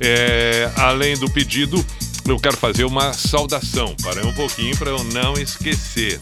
[0.00, 1.84] É, além do pedido,
[2.26, 3.94] eu quero fazer uma saudação.
[4.02, 6.18] Parei um pouquinho para eu não esquecer.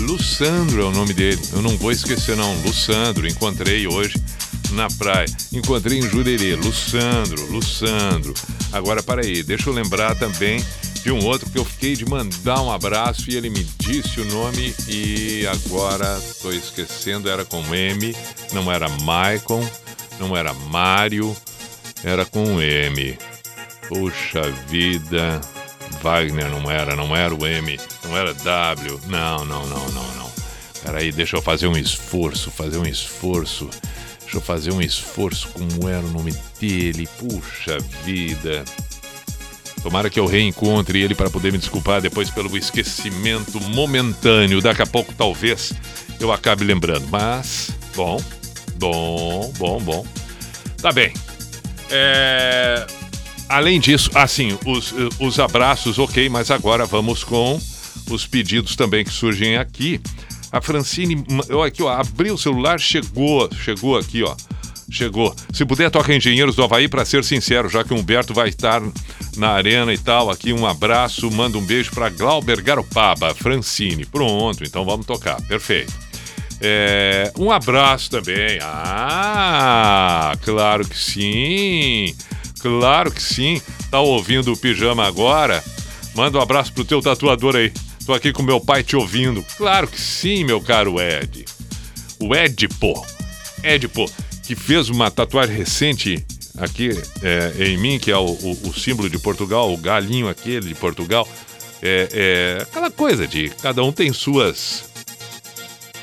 [0.00, 1.40] Luçandro é o nome dele.
[1.52, 2.54] Eu não vou esquecer, não.
[2.62, 4.14] Luçandro, encontrei hoje
[4.72, 5.26] na praia.
[5.52, 8.34] Encontrei em Jurerê, Luçandro, Luçandro.
[8.72, 10.64] Agora, para aí, deixa eu lembrar também
[11.02, 14.24] de um outro que eu fiquei de mandar um abraço e ele me disse o
[14.26, 18.14] nome e agora estou esquecendo, era com M,
[18.52, 19.66] não era Maicon,
[20.18, 21.34] não era Mário,
[22.04, 23.18] era com M.
[23.88, 25.40] Puxa vida,
[26.02, 30.30] Wagner não era, não era o M, não era W, não, não, não, não, não.
[30.82, 33.68] Peraí, deixa eu fazer um esforço, fazer um esforço.
[34.20, 38.64] Deixa eu fazer um esforço, como era o nome dele, puxa vida.
[39.82, 44.60] Tomara que eu reencontre ele para poder me desculpar depois pelo esquecimento momentâneo.
[44.60, 45.72] Daqui a pouco, talvez,
[46.20, 47.08] eu acabe lembrando.
[47.08, 48.22] Mas, bom,
[48.76, 50.06] bom, bom, bom.
[50.80, 51.12] Tá bem.
[51.90, 52.86] É,
[53.50, 57.60] Além disso, assim, os, os abraços, ok, mas agora vamos com
[58.08, 60.00] os pedidos também que surgem aqui.
[60.52, 64.36] A Francine, eu aqui, ó, abriu o celular, chegou, chegou aqui, ó.
[64.88, 65.34] Chegou.
[65.52, 68.80] Se puder, toca Engenheiros do Havaí, para ser sincero, já que o Humberto vai estar
[69.36, 70.30] na arena e tal.
[70.30, 74.04] Aqui um abraço, manda um beijo para Glauber Garopaba, Francine.
[74.04, 75.40] Pronto, então vamos tocar.
[75.42, 75.92] Perfeito.
[76.60, 78.58] É, um abraço também.
[78.62, 82.14] Ah, claro que sim.
[82.60, 83.60] Claro que sim.
[83.90, 85.62] Tá ouvindo o pijama agora?
[86.14, 87.72] Manda um abraço pro teu tatuador aí.
[88.04, 89.44] Tô aqui com meu pai te ouvindo.
[89.56, 91.44] Claro que sim, meu caro Ed.
[92.20, 93.06] O Edipo.
[93.62, 94.10] Edipo,
[94.42, 96.24] que fez uma tatuagem recente
[96.58, 96.90] aqui
[97.22, 100.74] é, em mim, que é o, o, o, símbolo de Portugal, o galinho aquele de
[100.74, 101.28] Portugal.
[101.82, 104.89] É, é aquela coisa de cada um tem suas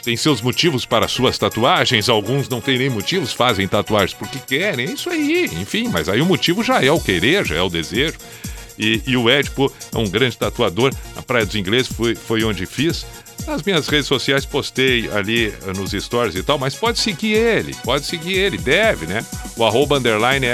[0.08, 4.88] tem seus motivos para suas tatuagens, alguns não têm nem motivos, fazem tatuagens porque querem,
[4.88, 7.68] é isso aí, enfim, mas aí o motivo já é o querer, já é o
[7.68, 8.18] desejo.
[8.80, 12.66] E, e o Edipo é um grande tatuador, na Praia dos Ingleses foi, foi onde
[12.66, 13.06] fiz.
[13.48, 17.74] Nas minhas redes sociais postei ali eh, nos stories e tal, mas pode seguir ele,
[17.82, 19.26] pode seguir ele, deve, né?
[19.56, 20.46] O arroba underline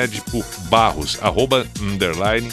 [0.69, 2.47] Barros, arroba underline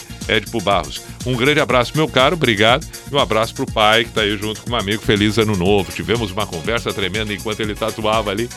[0.65, 1.03] Barros.
[1.27, 2.87] Um grande abraço, meu caro, obrigado.
[3.13, 5.03] E um abraço pro pai que tá aí junto com um amigo.
[5.03, 5.93] Feliz ano novo.
[5.93, 8.49] Tivemos uma conversa tremenda enquanto ele tatuava ali.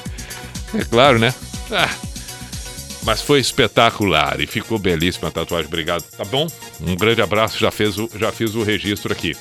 [0.73, 1.33] É claro, né?
[1.69, 1.93] Ah,
[3.03, 5.67] mas foi espetacular e ficou belíssima a tatuagem.
[5.67, 6.47] Obrigado, tá bom?
[6.79, 9.35] Um grande abraço, já, fez o, já fiz o registro aqui.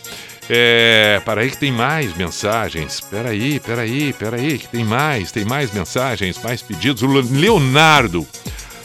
[0.49, 3.01] É, para aí que tem mais mensagens.
[3.01, 7.03] Peraí, peraí, peraí, que tem mais, tem mais mensagens, mais pedidos.
[7.03, 8.26] O Leonardo.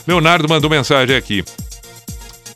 [0.08, 1.44] Leonardo mandou mensagem aqui.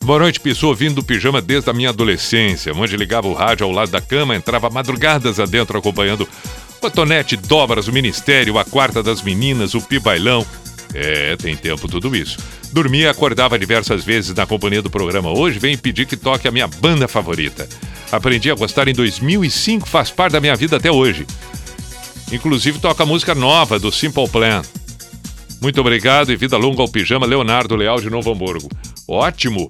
[0.03, 3.71] Boa noite, pessoa ouvindo do pijama desde a minha adolescência, onde ligava o rádio ao
[3.71, 6.27] lado da cama, entrava madrugadas adentro acompanhando
[6.79, 10.45] Cotonete, Dobras, o Ministério, a Quarta das Meninas, o Pibailão.
[10.93, 12.39] É, tem tempo tudo isso.
[12.73, 15.29] Dormia e acordava diversas vezes na companhia do programa.
[15.29, 17.69] Hoje vem pedir que toque a minha banda favorita.
[18.11, 21.25] Aprendi a gostar em 2005, faz parte da minha vida até hoje.
[22.31, 24.61] Inclusive toca música nova do Simple Plan.
[25.61, 28.69] Muito obrigado e vida longa ao pijama, Leonardo Leal de Novo Hamburgo.
[29.07, 29.67] Ótimo!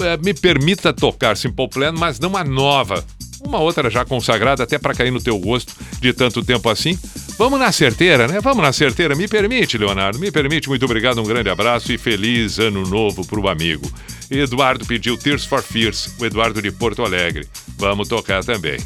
[0.00, 3.04] É, me permita tocar Simple Plan, mas não a nova.
[3.42, 6.98] Uma outra já consagrada, até para cair no teu gosto de tanto tempo assim.
[7.38, 8.40] Vamos na certeira, né?
[8.40, 9.14] Vamos na certeira.
[9.14, 10.68] Me permite, Leonardo, me permite.
[10.68, 13.90] Muito obrigado, um grande abraço e feliz ano novo pro amigo.
[14.30, 17.48] Eduardo pediu Tears for Fears, o Eduardo de Porto Alegre.
[17.78, 18.78] Vamos tocar também.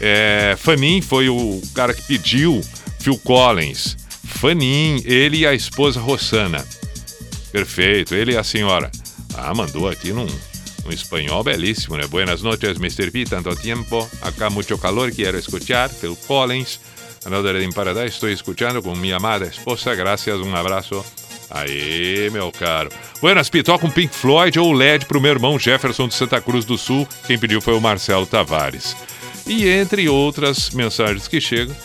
[0.00, 2.60] É, Fanin foi o cara que pediu
[2.98, 3.96] Phil Collins.
[4.24, 6.66] Fanin, ele e a esposa Rossana.
[7.52, 8.90] Perfeito, ele e a senhora.
[9.34, 10.26] Ah, mandou aqui num,
[10.84, 12.06] num espanhol belíssimo, né?
[12.06, 13.10] Buenas noches, Mr.
[13.10, 14.08] P, tanto tempo.
[14.20, 15.88] Acá mucho calor, quero escuchar.
[15.88, 16.80] Phil Collins.
[17.24, 19.94] Another in Paradise, estou escuchando com minha amada esposa.
[19.94, 21.04] Graças, um abraço.
[21.48, 22.88] Aí, meu caro.
[23.20, 26.64] Buenas, Pi, toca um Pink Floyd ou LED pro meu irmão Jefferson de Santa Cruz
[26.64, 27.06] do Sul.
[27.26, 28.96] Quem pediu foi o Marcelo Tavares.
[29.46, 31.76] E entre outras mensagens que chegam,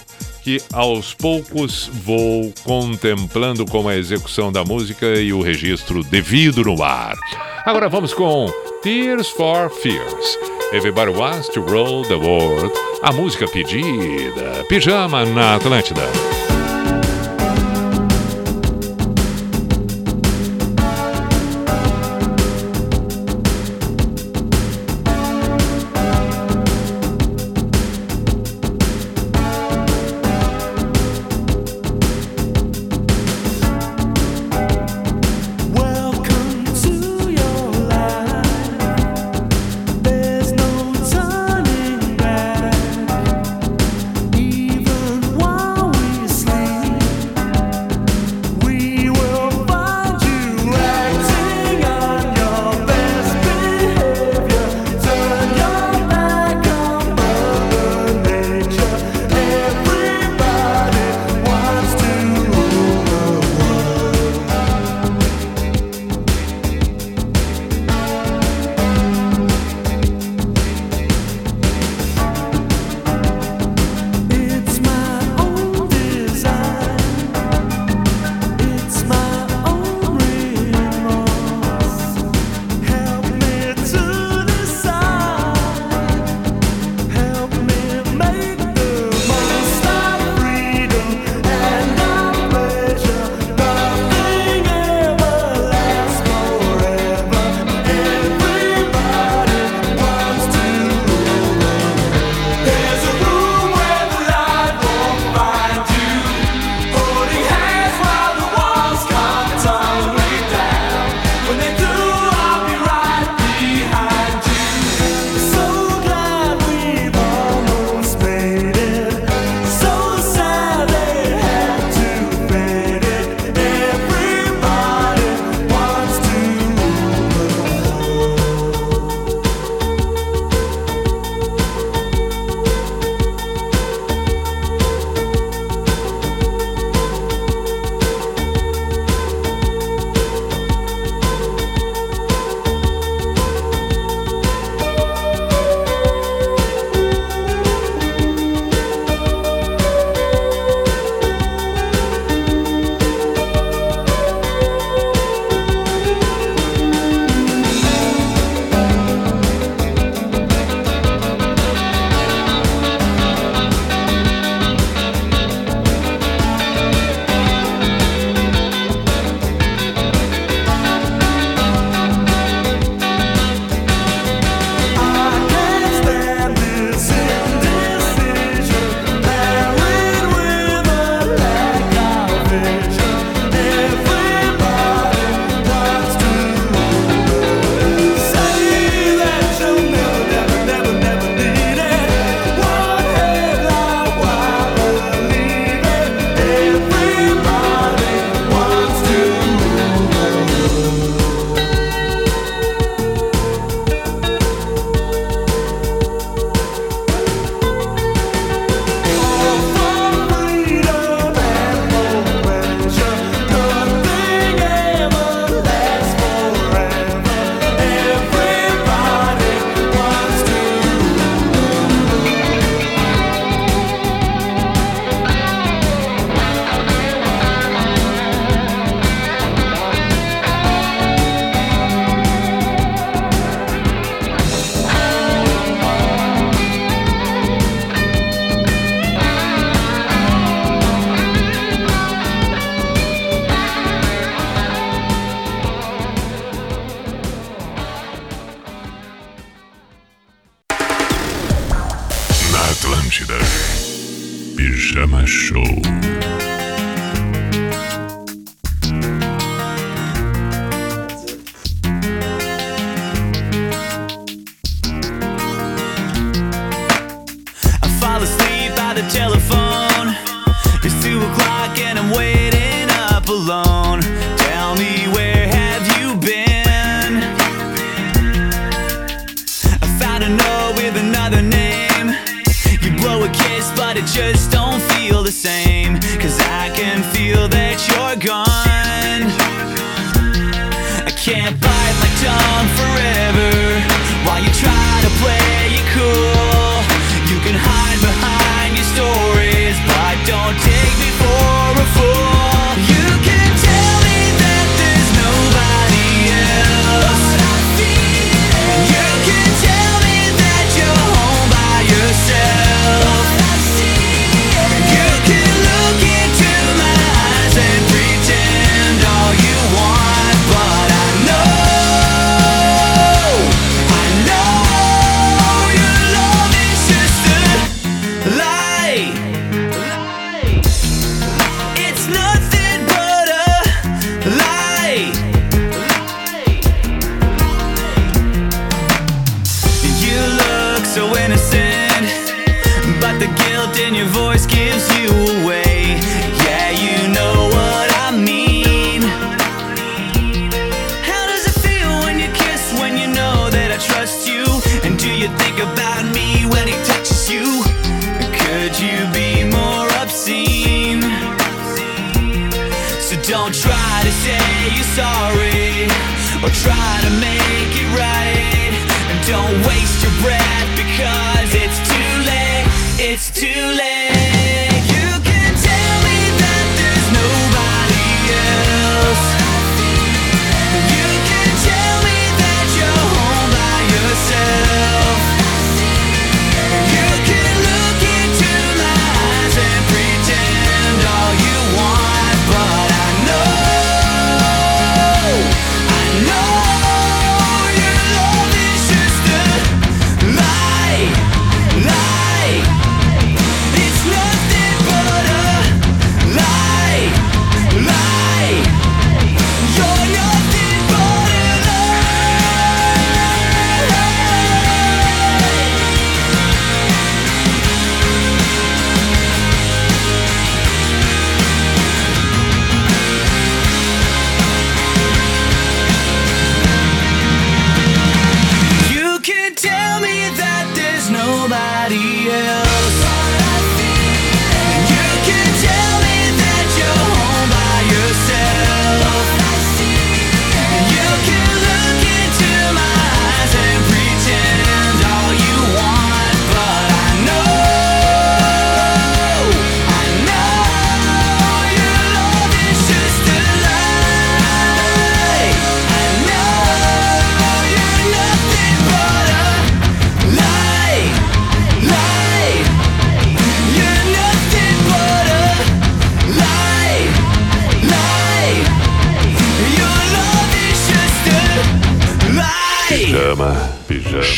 [0.41, 6.81] que aos poucos vou contemplando como a execução da música e o registro devido no
[6.81, 7.17] ar.
[7.65, 8.49] Agora vamos com
[8.87, 10.37] Tears for Fears.
[10.73, 12.71] Everybody wants to roll the world.
[13.03, 14.63] A música pedida.
[14.69, 16.46] Pijama na Atlântida.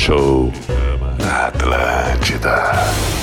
[0.09, 0.51] Show
[1.21, 3.18] Atlântida.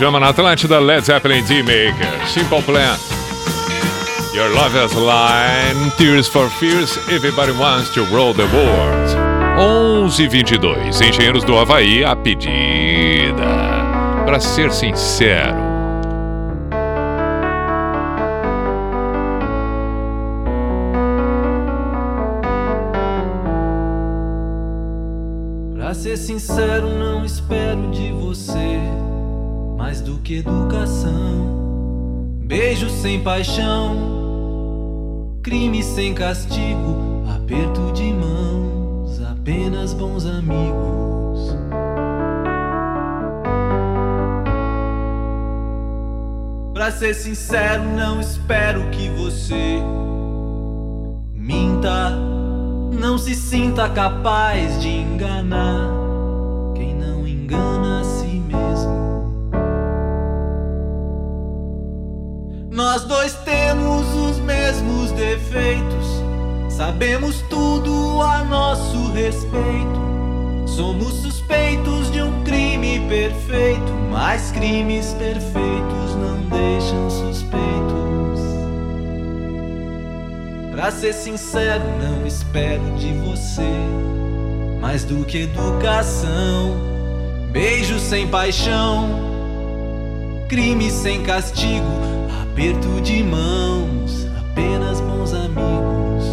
[0.00, 2.96] Pijama na Atlântida, Led Zeppelin D-Maker, Simple Plan.
[4.32, 9.10] Your Lover's Line, Tears for Fears, Everybody Wants to Roll the Board.
[9.58, 13.44] 11:22 Engenheiros do Havaí, a pedida.
[14.24, 15.69] Pra ser sincero,
[30.30, 31.18] que educação.
[32.44, 33.96] Beijo sem paixão,
[35.42, 41.56] crime sem castigo, aperto de mãos, apenas bons amigos.
[46.72, 49.82] Pra ser sincero, não espero que você
[51.34, 52.10] minta.
[52.92, 55.99] Não se sinta capaz de enganar
[62.90, 66.24] Nós dois temos os mesmos defeitos,
[66.70, 70.66] sabemos tudo a nosso respeito.
[70.66, 78.40] Somos suspeitos de um crime perfeito, mas crimes perfeitos não deixam suspeitos.
[80.72, 83.70] Pra ser sincero, não espero de você
[84.80, 86.76] mais do que educação.
[87.52, 89.10] Beijo sem paixão,
[90.48, 92.10] crime sem castigo,
[92.52, 96.24] aperto de mãos, apenas bons amigos.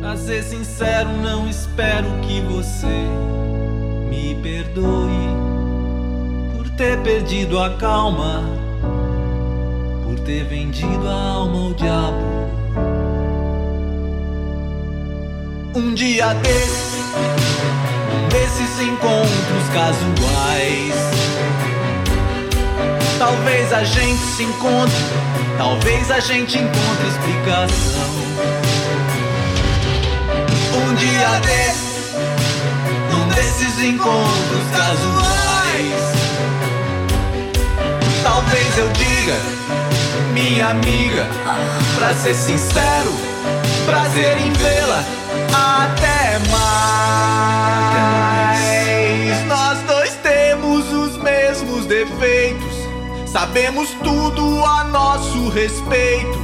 [0.00, 2.86] Pra ser sincero, não espero que você
[4.08, 5.10] me perdoe
[6.56, 8.61] por ter perdido a calma,
[10.52, 12.22] vendido a alma ao diabo.
[15.74, 17.06] Um dia desses,
[18.28, 20.94] desses encontros casuais,
[23.18, 24.94] talvez a gente se encontre,
[25.56, 28.12] talvez a gente encontre explicação.
[30.76, 32.12] Um dia desses,
[33.10, 36.12] num desses encontros casuais.
[38.22, 39.62] Talvez eu diga,
[40.32, 41.26] minha amiga,
[41.94, 43.12] pra ser sincero,
[43.84, 45.04] prazer em vê-la.
[45.52, 47.02] Até mais.
[49.46, 52.74] Nós dois temos os mesmos defeitos,
[53.26, 56.40] sabemos tudo a nosso respeito.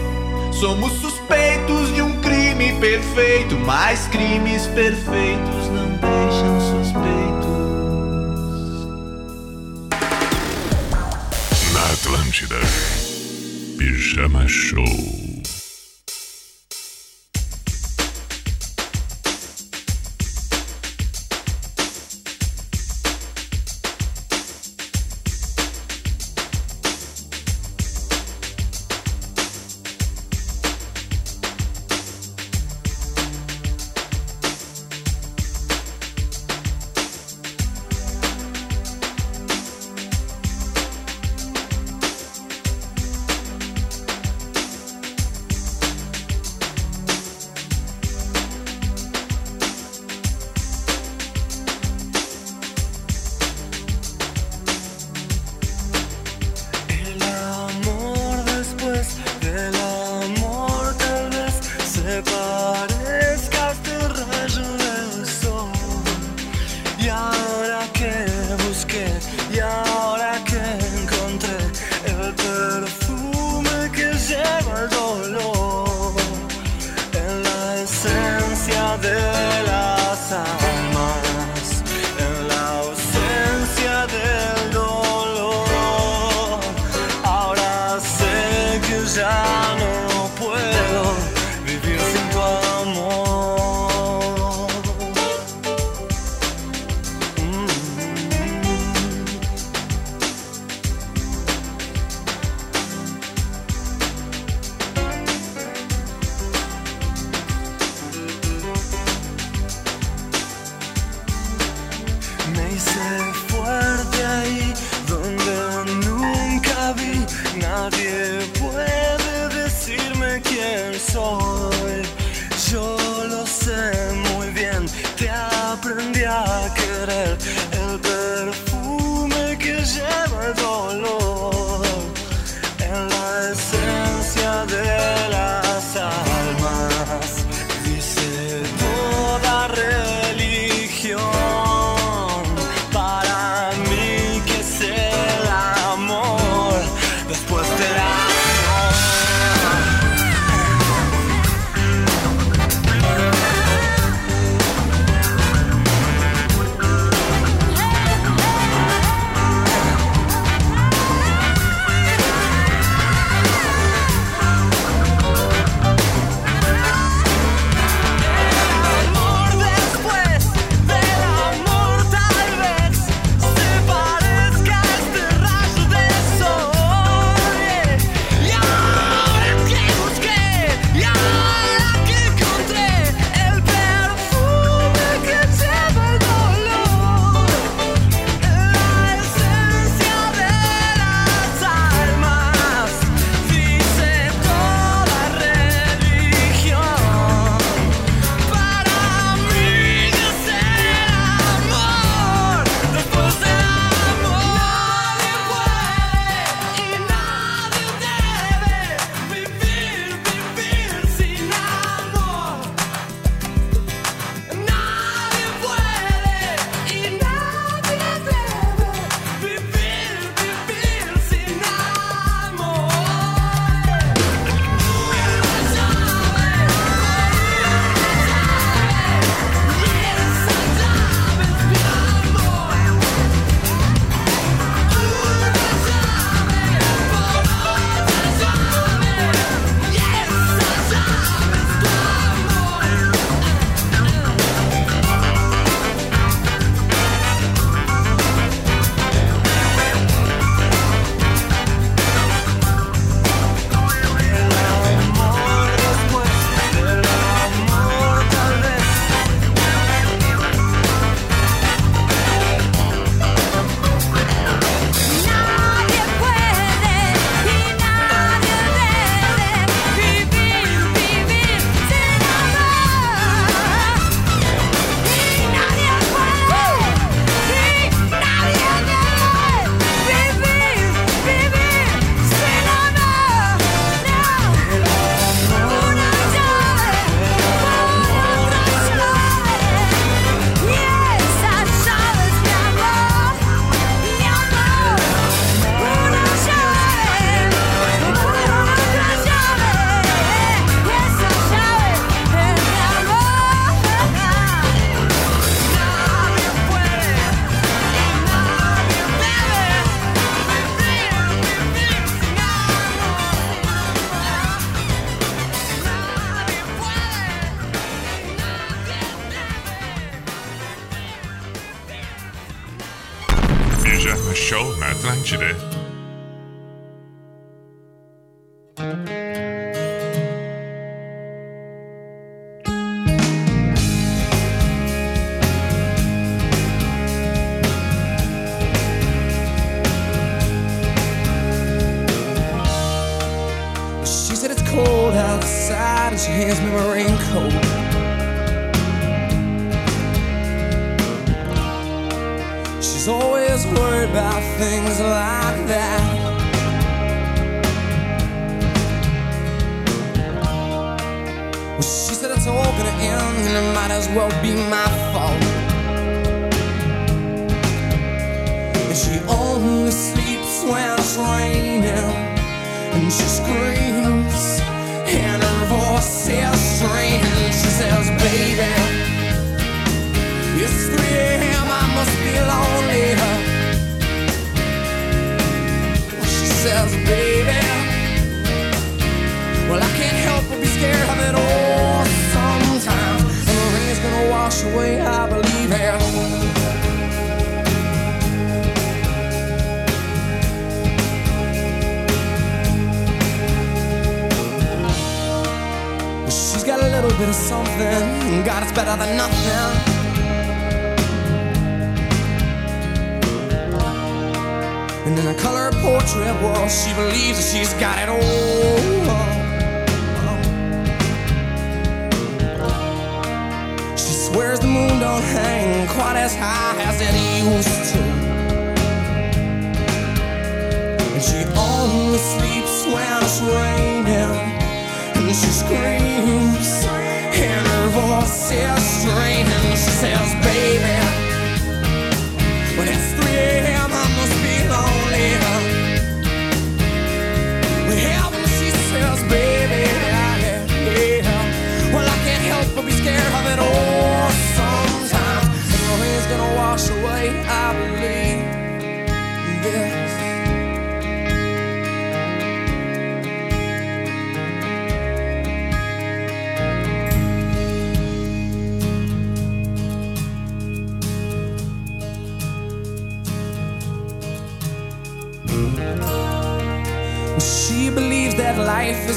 [0.53, 6.38] Somos suspeitos de um crime perfeito, mas crimes perfeitos não deixam
[14.09, 15.18] Pijama Show.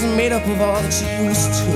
[0.01, 1.71] Life is made up of all that she used to.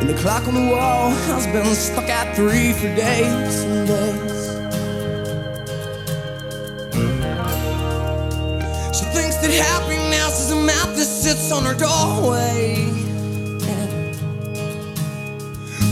[0.00, 4.46] And the clock on the wall has been stuck at three for days and days.
[8.96, 12.92] She thinks that happiness is a map that sits on her doorway.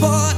[0.00, 0.33] But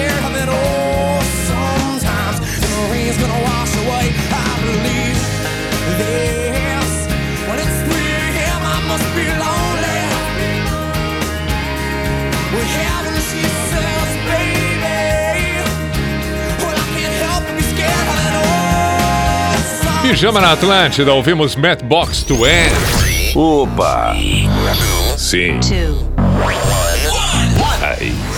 [0.00, 1.20] scared of it all
[1.52, 2.36] sometimes.
[2.40, 5.18] And the rain's gonna wash away, I believe
[6.00, 6.90] this.
[7.48, 10.00] When it's 3 a.m., I must be lonely.
[13.30, 14.90] She says, baby,
[16.58, 20.02] well, I can't help but be scared of it all.
[20.02, 22.72] Pijama na Atlântida, ouvimos Matbox to End.
[23.36, 24.14] Opa!
[25.16, 25.60] Sim.
[27.82, 28.29] Aí está.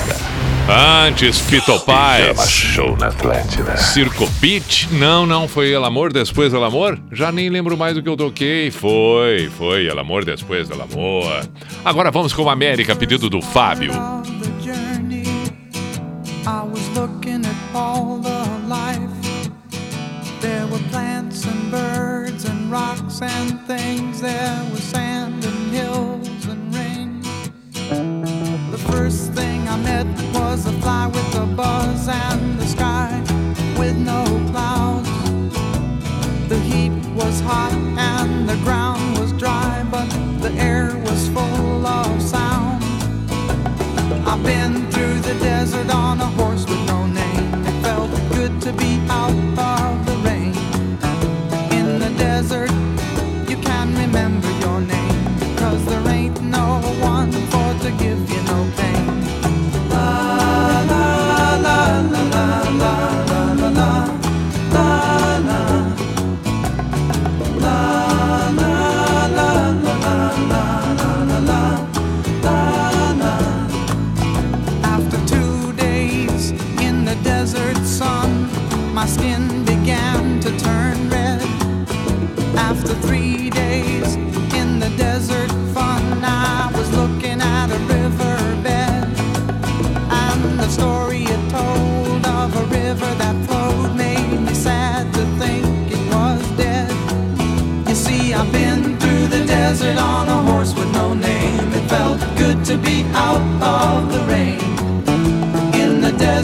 [0.69, 2.49] Antes, Fito Paz.
[2.49, 3.77] Show na Atlântida.
[3.77, 4.89] Circo Beat?
[4.93, 6.99] Não, não, foi El Amor Depois del Amor?
[7.11, 8.71] Já nem lembro mais do que eu toquei.
[8.71, 11.49] Foi, foi El Amor Depois del Amor.
[11.85, 13.93] Agora vamos com América, pedido do Fábio.
[16.45, 19.11] I was looking at all the life.
[20.41, 24.21] There were plants and birds and rocks and things.
[24.21, 25.12] There was sand
[29.73, 33.11] I met was a fly with a buzz and the sky
[33.79, 35.09] with no clouds.
[36.51, 40.11] The heat was hot and the ground was dry, but
[40.43, 42.85] the air was full of sound.
[44.29, 44.82] I've been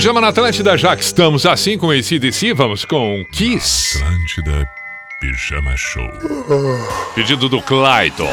[0.00, 4.02] Pijama na Atlântida, já que estamos assim com esse DC, vamos com Kiss.
[4.02, 4.66] Atlântida
[5.20, 6.10] Pijama Show.
[7.14, 8.26] Pedido do Clayton.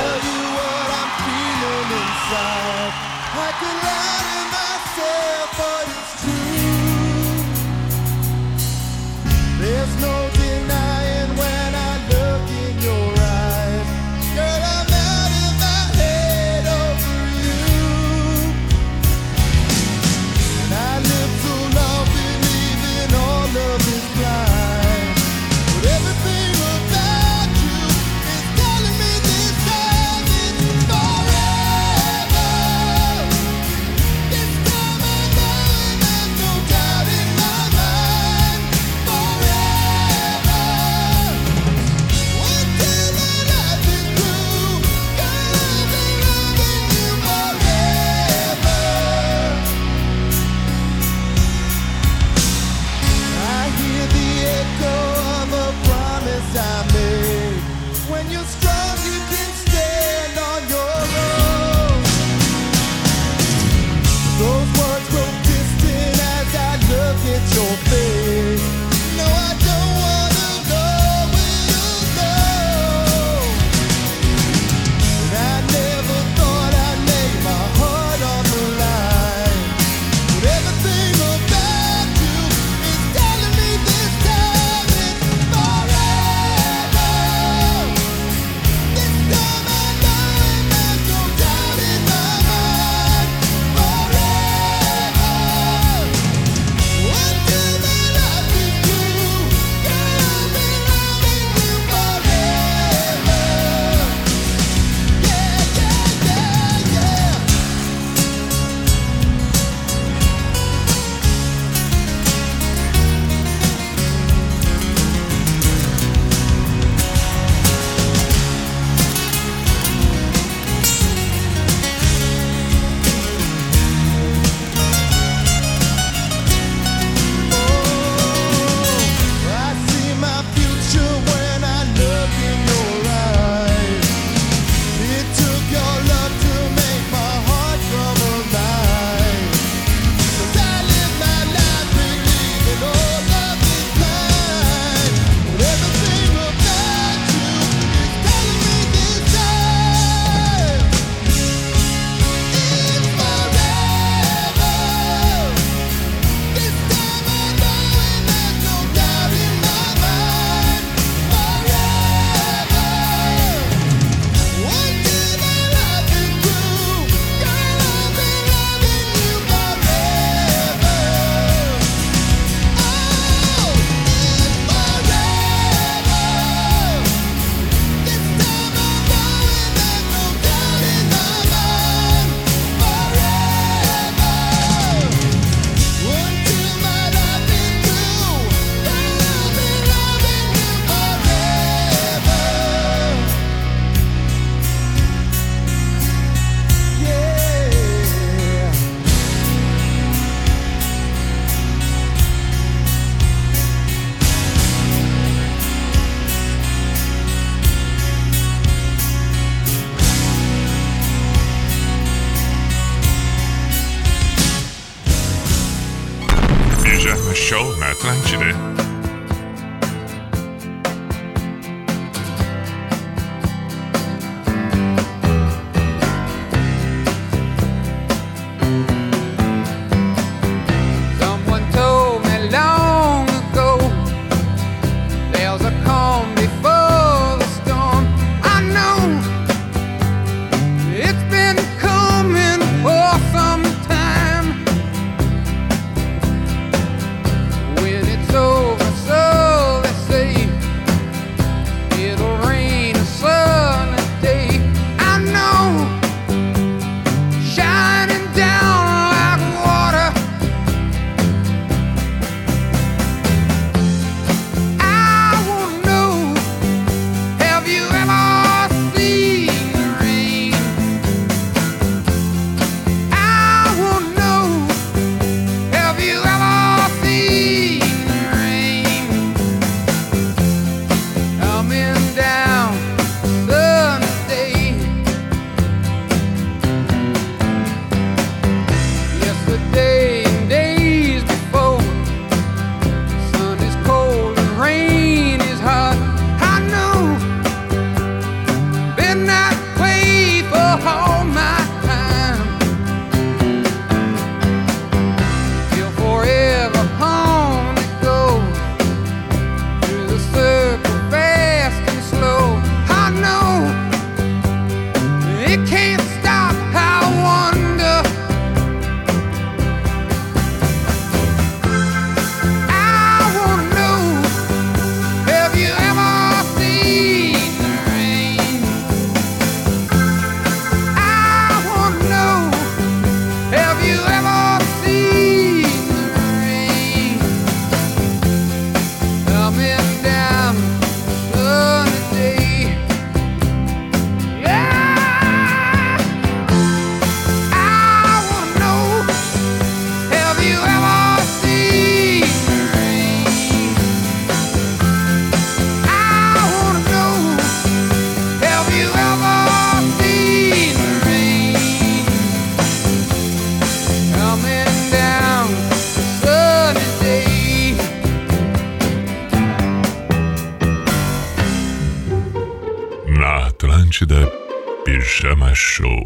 [375.58, 375.97] Show.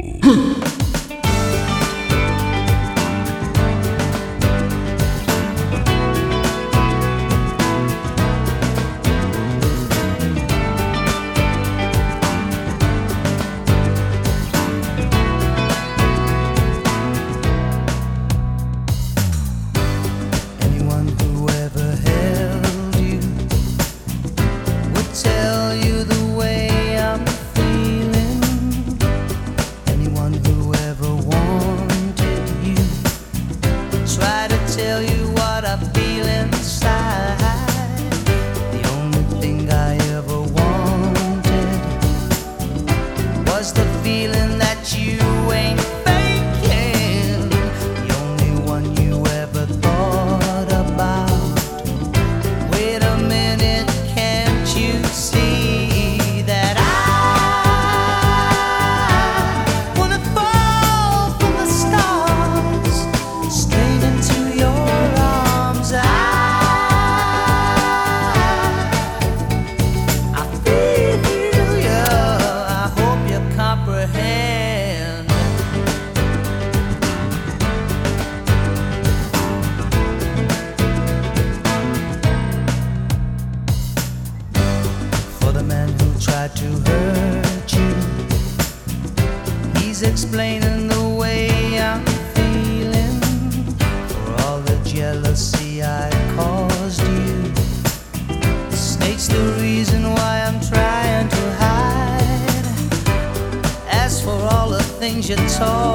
[105.31, 105.90] You taught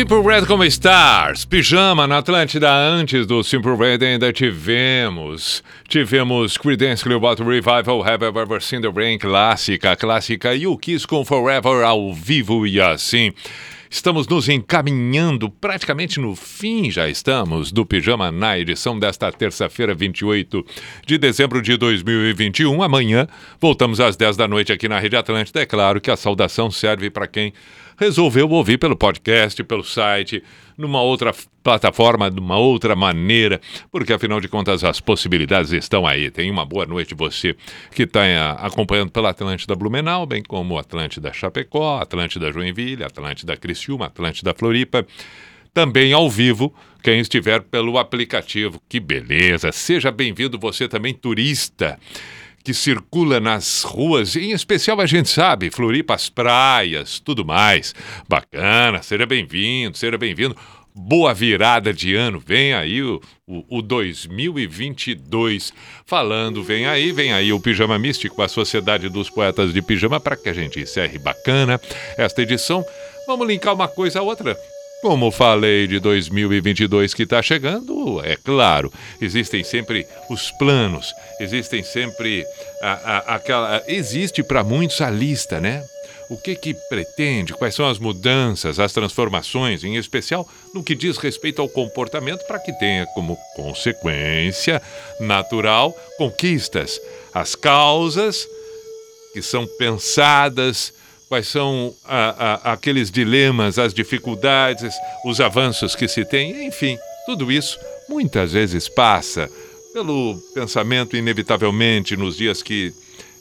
[0.00, 2.72] Simple Red como Stars, Pijama na Atlântida.
[2.72, 5.62] Antes do Simple Red ainda tivemos.
[5.86, 10.54] Tivemos Creedence Clearwater Revival, Have I Ever Seen the Rain, clássica, clássica.
[10.54, 13.34] E o Kiss com Forever ao vivo e assim.
[13.90, 20.64] Estamos nos encaminhando praticamente no fim, já estamos, do Pijama na edição desta terça-feira, 28
[21.04, 22.82] de dezembro de 2021.
[22.82, 23.26] Amanhã
[23.60, 25.60] voltamos às 10 da noite aqui na Rede Atlântida.
[25.60, 27.52] É claro que a saudação serve para quem
[28.00, 30.42] resolveu ouvir pelo podcast, pelo site,
[30.76, 33.60] numa outra plataforma, de uma outra maneira,
[33.92, 36.30] porque afinal de contas as possibilidades estão aí.
[36.30, 37.54] Tem uma boa noite você
[37.94, 44.54] que está acompanhando pela Atlântida Blumenau, bem como Atlântida Chapecó, Atlântida Joinville, Atlântida Criciúma, Atlântida
[44.54, 45.06] Floripa.
[45.74, 48.80] Também ao vivo, quem estiver pelo aplicativo.
[48.88, 49.70] Que beleza!
[49.72, 51.98] Seja bem-vindo você também, turista
[52.62, 57.94] que circula nas ruas, em especial a gente sabe, Floripa, as praias, tudo mais.
[58.28, 60.56] Bacana, seja bem-vindo, seja bem-vindo.
[60.94, 65.72] Boa virada de ano, vem aí o, o, o 2022
[66.04, 70.36] falando, vem aí, vem aí o Pijama Místico, a Sociedade dos Poetas de Pijama, para
[70.36, 71.80] que a gente encerre bacana
[72.18, 72.84] esta edição.
[73.26, 74.56] Vamos linkar uma coisa a outra.
[75.02, 82.44] Como falei de 2022 que está chegando, é claro, existem sempre os planos, existem sempre
[82.82, 83.82] a, a- aquela.
[83.88, 85.82] Existe para muitos a lista, né?
[86.28, 91.16] O que que pretende, quais são as mudanças, as transformações, em especial no que diz
[91.16, 94.80] respeito ao comportamento, para que tenha como consequência
[95.18, 97.00] natural conquistas,
[97.34, 98.46] as causas
[99.32, 100.92] que são pensadas,
[101.30, 104.92] quais são a- a- aqueles dilemas, as dificuldades,
[105.24, 107.78] os avanços que se tem, enfim, tudo isso
[108.08, 109.48] muitas vezes passa
[109.92, 112.92] pelo pensamento, inevitavelmente, nos dias que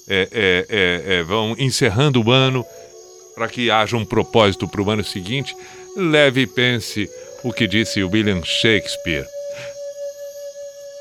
[0.08, 2.64] é, é, é, é, vão encerrando o ano,
[3.34, 5.56] para que haja um propósito para o ano seguinte,
[5.98, 7.10] leve e pense
[7.44, 9.26] o que disse William Shakespeare.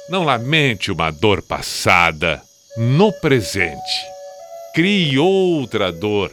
[0.08, 2.40] Não lamente uma dor passada
[2.78, 4.06] no presente.
[4.74, 6.30] Crie outra dor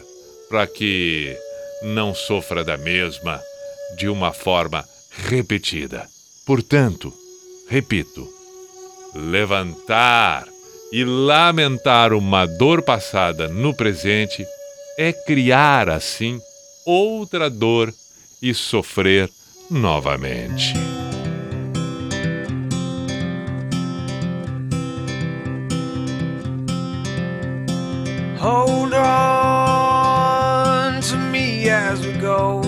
[0.49, 1.35] para que
[1.81, 3.41] não sofra da mesma
[3.97, 6.07] de uma forma repetida.
[6.45, 7.13] Portanto,
[7.69, 8.27] repito,
[9.13, 10.47] levantar
[10.91, 14.45] e lamentar uma dor passada no presente
[14.97, 16.39] é criar assim
[16.85, 17.93] outra dor
[18.41, 19.29] e sofrer
[19.69, 20.73] novamente.
[28.39, 29.44] Hold on
[31.95, 32.61] as we go.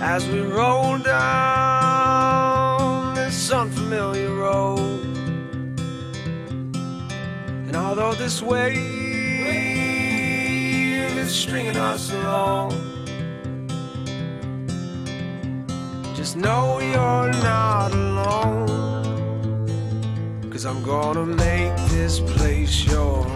[0.00, 2.34] As we roll down
[3.14, 5.04] this unfamiliar road.
[7.66, 8.78] And although this wave
[11.22, 12.72] is stringing us along,
[16.14, 18.68] just know you're not alone.
[20.50, 23.35] Cause I'm gonna make this place your